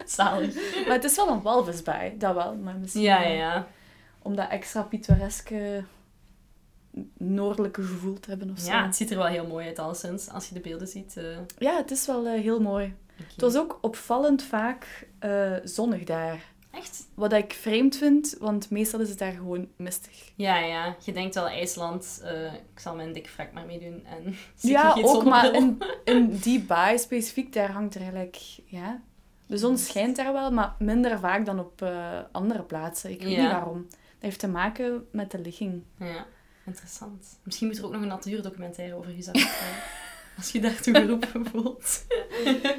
zalig. 0.06 0.56
maar 0.86 0.96
het 0.96 1.04
is 1.04 1.16
wel 1.16 1.30
een 1.30 1.42
walvisbaai, 1.42 2.18
dat 2.18 2.34
wel. 2.36 2.56
Maar 2.56 2.76
misschien 2.76 3.04
Ja, 3.04 3.22
ja. 3.22 3.68
om 4.22 4.36
dat 4.36 4.50
extra 4.50 4.82
pittoreske 4.82 5.84
noordelijke 7.18 7.82
gevoel 7.84 8.20
te 8.20 8.30
hebben 8.30 8.50
of 8.52 8.60
zo. 8.60 8.72
Ja, 8.72 8.86
het 8.86 8.96
ziet 8.96 9.12
er 9.12 9.18
wel 9.18 9.26
heel 9.26 9.48
mooi 9.48 9.68
uit, 9.68 9.80
alleszins. 9.80 10.30
Als 10.30 10.48
je 10.48 10.54
de 10.54 10.60
beelden 10.60 10.88
ziet. 10.88 11.18
eh, 11.18 11.24
Ja, 11.58 11.76
het 11.78 11.92
is 11.92 12.06
wel 12.06 12.26
eh, 12.28 12.42
heel 12.42 12.62
mooi. 12.62 12.94
Het 13.16 13.42
was 13.42 13.58
ook 13.58 13.78
opvallend 13.82 14.44
vaak 14.44 15.08
eh, 15.20 15.54
zonnig 15.64 16.04
daar. 16.04 16.52
Echt? 16.72 17.08
Wat 17.14 17.34
ik 17.34 17.54
vreemd 17.54 17.96
vind, 17.96 18.36
want 18.40 18.70
meestal 18.70 19.00
is 19.00 19.10
het 19.10 19.18
daar 19.20 19.32
gewoon 19.32 19.68
mistig. 19.76 20.32
Ja, 20.36 20.58
ja. 20.60 20.96
Je 21.00 21.12
denkt 21.14 21.36
wel 21.36 21.48
IJsland, 21.48 22.22
eh, 22.24 22.54
ik 22.54 22.80
zal 22.80 22.96
mijn 22.96 23.14
dikke 23.14 23.30
frak 23.30 23.52
maar 23.54 23.66
meedoen. 23.66 24.06
En 24.06 24.36
ja, 24.72 24.98
ook, 25.02 25.24
maar 25.24 25.54
in, 25.54 25.78
in 26.04 26.38
die 26.38 26.62
baai 26.64 26.98
specifiek, 26.98 27.54
daar 27.54 27.72
hangt 27.72 27.96
er 27.96 28.02
eigenlijk... 28.02 28.38
Ja, 28.66 29.02
de 29.48 29.58
zon 29.58 29.78
schijnt 29.78 30.16
daar 30.16 30.34
wel, 30.34 30.52
maar 30.52 30.76
minder 30.80 31.20
vaak 31.20 31.46
dan 31.46 31.60
op 31.60 31.90
andere 32.32 32.64
plaatsen. 32.64 33.12
Ik 33.12 33.22
weet 33.22 33.32
Ja. 33.32 33.42
niet 33.42 33.52
waarom. 33.52 33.86
Dat 33.90 33.98
heeft 34.20 34.40
te 34.40 34.48
maken 34.48 35.06
met 35.12 35.32
de 35.32 35.40
ligging. 35.40 35.84
Ja, 36.00 36.26
interessant. 36.66 37.40
Misschien 37.44 37.68
moet 37.68 37.78
er 37.78 37.86
ook 37.86 37.92
nog 37.92 38.02
een 38.02 38.08
natuurdocumentaire 38.08 38.96
over 38.96 39.12
Husavik 39.12 39.42
zijn. 39.42 39.76
Als 40.38 40.52
je 40.52 40.60
daartoe 40.62 40.96
geroepen 40.96 41.46
voelt. 41.46 42.06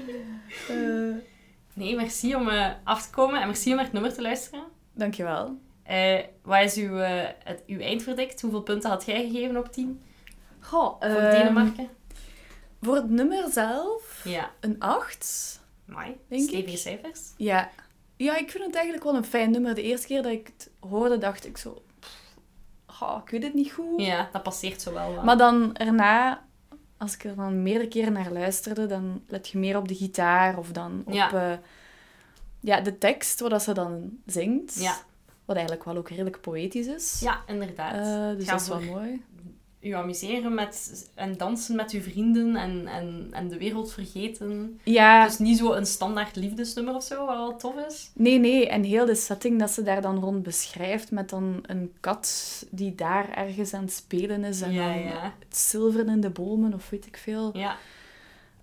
Eh, 0.68 1.14
Nee, 1.75 1.97
merci 1.97 2.35
om 2.35 2.49
eh, 2.49 2.70
af 2.85 3.03
te 3.03 3.11
komen 3.11 3.40
en 3.40 3.47
merci 3.47 3.70
om 3.70 3.75
naar 3.77 3.85
het 3.85 3.92
nummer 3.92 4.12
te 4.14 4.23
luisteren. 4.23 4.64
dankjewel. 4.92 5.59
Eh 5.83 6.20
wat 6.42 6.64
is 6.64 6.77
uw, 6.77 6.94
het, 6.94 7.62
uw 7.66 7.79
eindverdict? 7.81 8.40
Hoeveel 8.40 8.62
punten 8.62 8.90
had 8.90 9.05
jij 9.05 9.27
gegeven 9.31 9.57
op 9.57 9.73
10 9.73 10.03
Goh, 10.61 11.01
voor 11.01 11.11
ehm, 11.11 11.31
Denemarken? 11.31 11.88
Voor 12.83 12.94
het 12.94 13.11
nummer 13.11 13.49
zelf, 13.53 14.20
Ja, 14.25 14.51
een 14.61 14.81
8. 14.81 15.61
mooi. 15.85 16.16
Denk 16.29 16.42
ik. 16.42 16.49
Stevige 16.49 16.77
cijfers. 16.77 17.20
Ja. 17.37 17.70
ja, 18.16 18.37
ik 18.37 18.51
vind 18.51 18.64
het 18.64 18.75
eigenlijk 18.75 19.05
wel 19.05 19.14
een 19.16 19.25
fijn 19.25 19.51
nummer. 19.51 19.75
De 19.75 19.83
eerste 19.83 20.07
keer 20.07 20.23
dat 20.23 20.33
ik 20.33 20.47
het 20.47 20.70
hoorde, 20.81 21.18
dacht 21.18 21.47
ik 21.47 21.57
zo... 21.57 21.83
goh, 22.94 23.20
ik 23.24 23.30
weet 23.30 23.42
het 23.42 23.54
niet 23.54 23.72
goed. 23.72 24.00
Ja, 24.00 24.28
dat 24.33 24.42
passeert 24.42 24.80
zo 24.83 24.92
wel. 24.92 25.14
wat. 25.14 25.24
Maar 25.24 25.37
dan 25.37 25.76
erna, 25.76 26.44
als 26.96 27.14
ik 27.14 27.24
er 27.24 27.35
dan 27.35 27.62
meerdere 27.62 27.88
keren 27.88 28.12
naar 28.12 28.33
luisterde, 28.33 28.87
dan 28.87 29.22
let 29.26 29.48
je 29.48 29.59
meer 29.59 29.76
op 29.76 29.88
de 29.88 29.94
gitaar 29.94 30.59
of 30.59 30.72
dan 30.72 31.02
op 31.07 31.12
Ja. 31.12 31.30
ja. 31.33 31.61
ja, 32.61 32.80
de 32.80 32.98
tekst, 32.98 33.40
wat 33.40 33.62
ze 33.62 33.72
dan 33.72 34.11
zingt. 34.26 34.80
Ja. 34.80 34.96
Wat 35.44 35.57
eigenlijk 35.57 35.85
wel 35.87 35.96
ook 35.96 36.09
redelijk 36.09 36.40
poëtisch 36.40 36.87
is. 36.87 37.20
Ja, 37.20 37.40
inderdaad. 37.46 37.94
Eh, 37.94 38.37
dus 38.38 38.46
dat 38.46 38.61
is 38.61 38.68
wel 38.68 38.80
mooi. 38.80 39.24
U 39.85 39.90
amuseren 39.90 40.55
met, 40.55 41.07
en 41.14 41.37
dansen 41.37 41.77
met 41.77 41.90
uw 41.90 42.01
vrienden 42.01 42.57
en, 42.57 42.87
en, 42.87 43.29
en 43.31 43.49
de 43.49 43.59
wereld 43.59 43.92
vergeten. 43.92 44.81
Ja, 44.85 45.25
Dus 45.27 45.38
niet 45.38 45.59
zo 45.59 45.73
een 45.73 45.87
standaard 45.87 46.37
liefdesnummer 46.37 46.94
of 46.94 47.03
zo, 47.05 47.27
wat 47.27 47.37
wel 47.37 47.57
tof 47.57 47.75
is. 47.88 48.11
nee, 48.14 48.38
nee. 48.38 48.68
En 48.68 48.83
heel 48.83 49.07
de 49.07 49.14
setting 49.14 49.59
dat 49.59 49.70
ze 49.70 49.83
daar 49.83 50.03
dan 50.03 50.18
rond 50.18 50.42
beschrijft 50.42 51.11
met 51.11 51.29
dan 51.31 51.59
een 51.66 51.92
kat 52.01 52.66
die 52.70 52.94
daar 52.94 53.31
ergens 53.37 53.75
aan 53.75 53.83
het 53.85 53.92
spelen 53.92 54.44
is. 54.44 54.61
En 54.61 54.73
Ja, 54.73 54.92
dan 54.94 55.03
ja. 55.03 55.33
het 55.49 55.57
zilveren 55.57 56.09
in 56.09 56.20
de 56.20 56.31
bomen 56.31 56.75
of 56.75 56.90
weet 56.90 57.07
ik 57.07 57.16
veel. 57.16 57.51
Ja, 57.59 57.77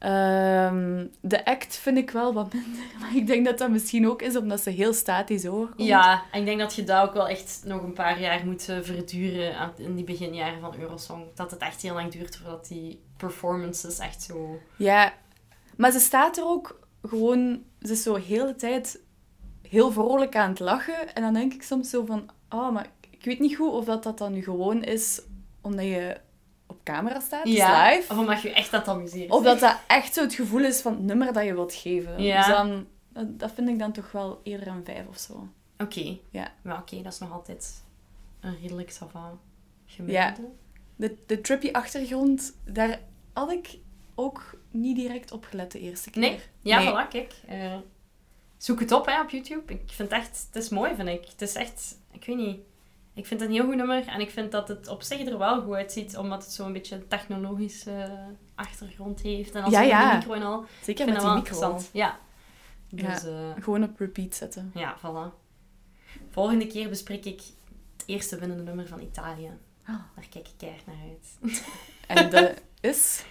Ehm, 0.01 1.05
de 1.19 1.45
act 1.45 1.77
vind 1.77 1.97
ik 1.97 2.11
wel 2.11 2.33
wat 2.33 2.53
minder. 2.53 2.81
Maar 2.99 3.15
ik 3.15 3.27
denk 3.27 3.45
dat 3.45 3.57
dat 3.57 3.69
misschien 3.69 4.07
ook 4.07 4.21
is 4.21 4.35
omdat 4.35 4.61
ze 4.61 4.69
heel 4.69 4.93
statisch 4.93 5.47
overkomt. 5.47 5.87
ja, 5.87 6.23
en 6.31 6.39
ik 6.39 6.45
denk 6.45 6.59
dat 6.59 6.75
je 6.75 6.83
dat 6.83 7.07
ook 7.07 7.13
wel 7.13 7.27
echt 7.27 7.61
nog 7.65 7.83
een 7.83 7.93
paar 7.93 8.21
jaar 8.21 8.45
moet 8.45 8.69
eh, 8.69 8.77
verduren 8.81 9.73
in 9.77 9.95
die 9.95 10.03
beginjaren 10.03 10.59
van 10.59 10.75
Eurosong. 10.79 11.23
Dat 11.35 11.51
het 11.51 11.61
echt 11.61 11.81
heel 11.81 11.93
lang 11.93 12.11
duurt 12.11 12.35
voordat 12.35 12.67
die 12.67 13.01
performances 13.17 13.99
echt 13.99 14.23
zo... 14.23 14.59
Ja, 14.75 15.13
maar 15.77 15.91
ze 15.91 15.99
staat 15.99 16.37
er 16.37 16.45
ook 16.45 16.79
gewoon... 17.01 17.63
Ze 17.81 17.91
is 17.91 18.03
zo 18.03 18.15
heel 18.15 18.45
de 18.45 18.55
tijd 18.55 18.99
heel 19.67 19.91
vrolijk 19.91 20.35
aan 20.35 20.49
het 20.49 20.59
lachen. 20.59 21.15
En 21.15 21.21
dan 21.21 21.33
denk 21.33 21.53
ik 21.53 21.63
soms 21.63 21.89
zo 21.89 22.05
van... 22.05 22.29
Oh, 22.49 22.71
maar 22.71 22.87
ik 23.09 23.25
weet 23.25 23.39
niet 23.39 23.55
goed 23.55 23.71
of 23.71 23.85
dat, 23.85 24.03
dat 24.03 24.17
dan 24.17 24.33
nu 24.33 24.43
gewoon 24.43 24.83
is 24.83 25.21
omdat 25.61 25.85
je 25.85 26.17
camera 26.83 27.19
staat, 27.19 27.43
dus 27.43 27.53
live. 27.53 28.05
Of 28.09 28.17
omdat 28.17 28.41
je 28.41 28.53
echt 28.53 28.71
het 28.71 28.87
amuseren 28.87 29.35
Of 29.35 29.43
dat 29.43 29.59
dat 29.59 29.77
echt 29.87 30.13
zo 30.13 30.21
het 30.21 30.33
gevoel 30.33 30.63
is 30.63 30.81
van 30.81 30.93
het 30.93 31.01
nummer 31.01 31.33
dat 31.33 31.45
je 31.45 31.53
wilt 31.53 31.73
geven. 31.73 32.23
Ja. 32.23 32.37
Dus 32.37 32.47
dan... 32.55 32.87
Dat, 33.13 33.39
dat 33.39 33.51
vind 33.51 33.69
ik 33.69 33.79
dan 33.79 33.91
toch 33.91 34.11
wel 34.11 34.39
eerder 34.43 34.67
een 34.67 34.85
vijf 34.85 35.07
of 35.07 35.17
zo. 35.17 35.47
Oké. 35.77 36.17
Ja. 36.29 36.51
Maar 36.61 36.77
oké, 36.77 37.01
dat 37.01 37.13
is 37.13 37.19
nog 37.19 37.31
altijd 37.31 37.83
een 38.39 38.57
redelijk 38.61 38.91
savant 38.91 39.39
gemiddelde. 39.85 40.49
De, 40.95 41.17
de 41.25 41.41
trippy 41.41 41.69
achtergrond, 41.71 42.57
daar 42.65 42.99
had 43.33 43.51
ik 43.51 43.77
ook 44.15 44.59
niet 44.71 44.95
direct 44.95 45.31
op 45.31 45.45
gelet 45.45 45.71
de 45.71 45.79
eerste 45.79 46.09
keer. 46.09 46.21
Nee? 46.21 46.39
Ja, 46.61 46.79
Nee. 46.79 46.89
voilà, 46.89 47.07
kijk. 47.09 47.33
Eh, 47.47 47.77
zoek 48.57 48.79
het 48.79 48.91
op 48.91 49.05
hè, 49.05 49.21
op 49.21 49.29
YouTube. 49.29 49.73
Ik 49.73 49.81
vind 49.85 50.11
het 50.11 50.19
echt... 50.19 50.47
Het 50.51 50.63
is 50.63 50.69
mooi, 50.69 50.95
vind 50.95 51.07
ik. 51.09 51.25
Het 51.25 51.41
is 51.41 51.53
echt... 51.55 51.97
Ik 52.11 52.25
weet 52.25 52.37
niet. 52.37 52.59
Ik 53.13 53.25
vind 53.25 53.39
het 53.39 53.49
een 53.49 53.55
heel 53.55 53.65
goed 53.65 53.75
nummer. 53.75 54.07
En 54.07 54.19
ik 54.19 54.29
vind 54.29 54.51
dat 54.51 54.67
het 54.67 54.87
op 54.87 55.01
zich 55.01 55.25
er 55.27 55.37
wel 55.37 55.61
goed 55.61 55.73
uitziet. 55.75 56.17
Omdat 56.17 56.43
het 56.43 56.53
zo'n 56.53 56.73
beetje 56.73 56.95
een 56.95 57.07
technologische 57.07 58.09
achtergrond 58.55 59.21
heeft. 59.21 59.55
En 59.55 59.63
als 59.63 59.73
Ja, 59.73 59.81
ja. 59.81 60.09
de 60.11 60.17
micro 60.17 60.33
en 60.33 60.43
al. 60.43 60.65
Zeker 60.81 60.89
Ik 60.89 60.97
vind 60.97 61.07
met 61.09 61.15
dat 61.15 61.23
die 61.23 61.29
wel 61.29 61.35
micro. 61.35 61.51
interessant. 61.53 61.89
Ja. 61.93 62.19
Ja. 62.87 63.13
Dus 63.13 63.23
eh, 63.25 63.63
Gewoon 63.63 63.83
op 63.83 63.99
repeat 63.99 64.35
zetten. 64.35 64.71
ja, 64.75 64.97
voilà. 64.97 65.33
Volgende 66.29 66.67
keer 66.67 66.89
bespreek 66.89 67.25
ik 67.25 67.41
het 67.97 68.03
eerste 68.05 68.37
winnende 68.39 68.63
nummer 68.63 68.87
van 68.87 68.99
Italië. 69.01 69.49
Ah. 69.85 69.95
Daar 70.15 70.25
kijk 70.29 70.47
ik 70.47 70.53
keihard 70.57 70.85
naar 70.85 70.95
uit. 71.09 71.61
En 72.07 72.29
de 72.29 72.53
is... 72.89 73.23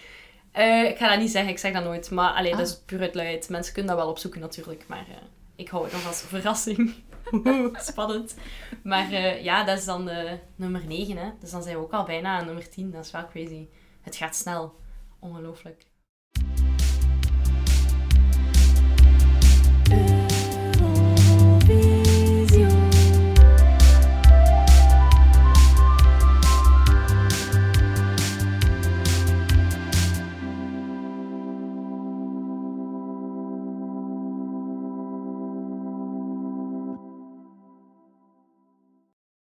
Eh, 0.52 0.84
ik 0.88 0.96
ga 0.96 1.08
dat 1.08 1.18
niet 1.18 1.30
zeggen, 1.30 1.50
ik 1.50 1.58
zeg 1.58 1.72
dat 1.72 1.84
nooit. 1.84 2.10
Maar 2.10 2.32
allee, 2.32 2.50
dat 2.50 2.60
Ah. 2.60 2.66
is 2.66 2.78
puur 2.86 3.00
uit 3.00 3.14
luiheid. 3.14 3.48
Mensen 3.48 3.72
kunnen 3.74 3.94
dat 3.94 4.00
wel 4.02 4.10
opzoeken 4.10 4.40
natuurlijk. 4.40 4.84
Maar 4.88 5.06
eh, 5.08 5.16
ik 5.56 5.68
hou 5.68 5.84
het 5.84 5.92
nog 5.92 6.06
als 6.06 6.20
verrassing. 6.22 6.94
Spannend. 7.90 8.34
Maar 8.82 9.12
eh, 9.12 9.44
ja, 9.44 9.64
dat 9.64 9.78
is 9.78 9.84
dan 9.84 10.08
eh, 10.08 10.32
nummer 10.56 10.86
9. 10.86 11.16
Hè? 11.16 11.30
Dus 11.40 11.50
dan 11.50 11.62
zijn 11.62 11.76
we 11.76 11.82
ook 11.82 11.92
al 11.92 12.04
bijna 12.04 12.38
aan 12.38 12.46
nummer 12.46 12.68
10. 12.68 12.90
Dat 12.90 13.04
is 13.04 13.10
wel 13.10 13.26
crazy. 13.26 13.68
Het 14.00 14.16
gaat 14.16 14.36
snel. 14.36 14.74
Ongelooflijk. 15.18 15.89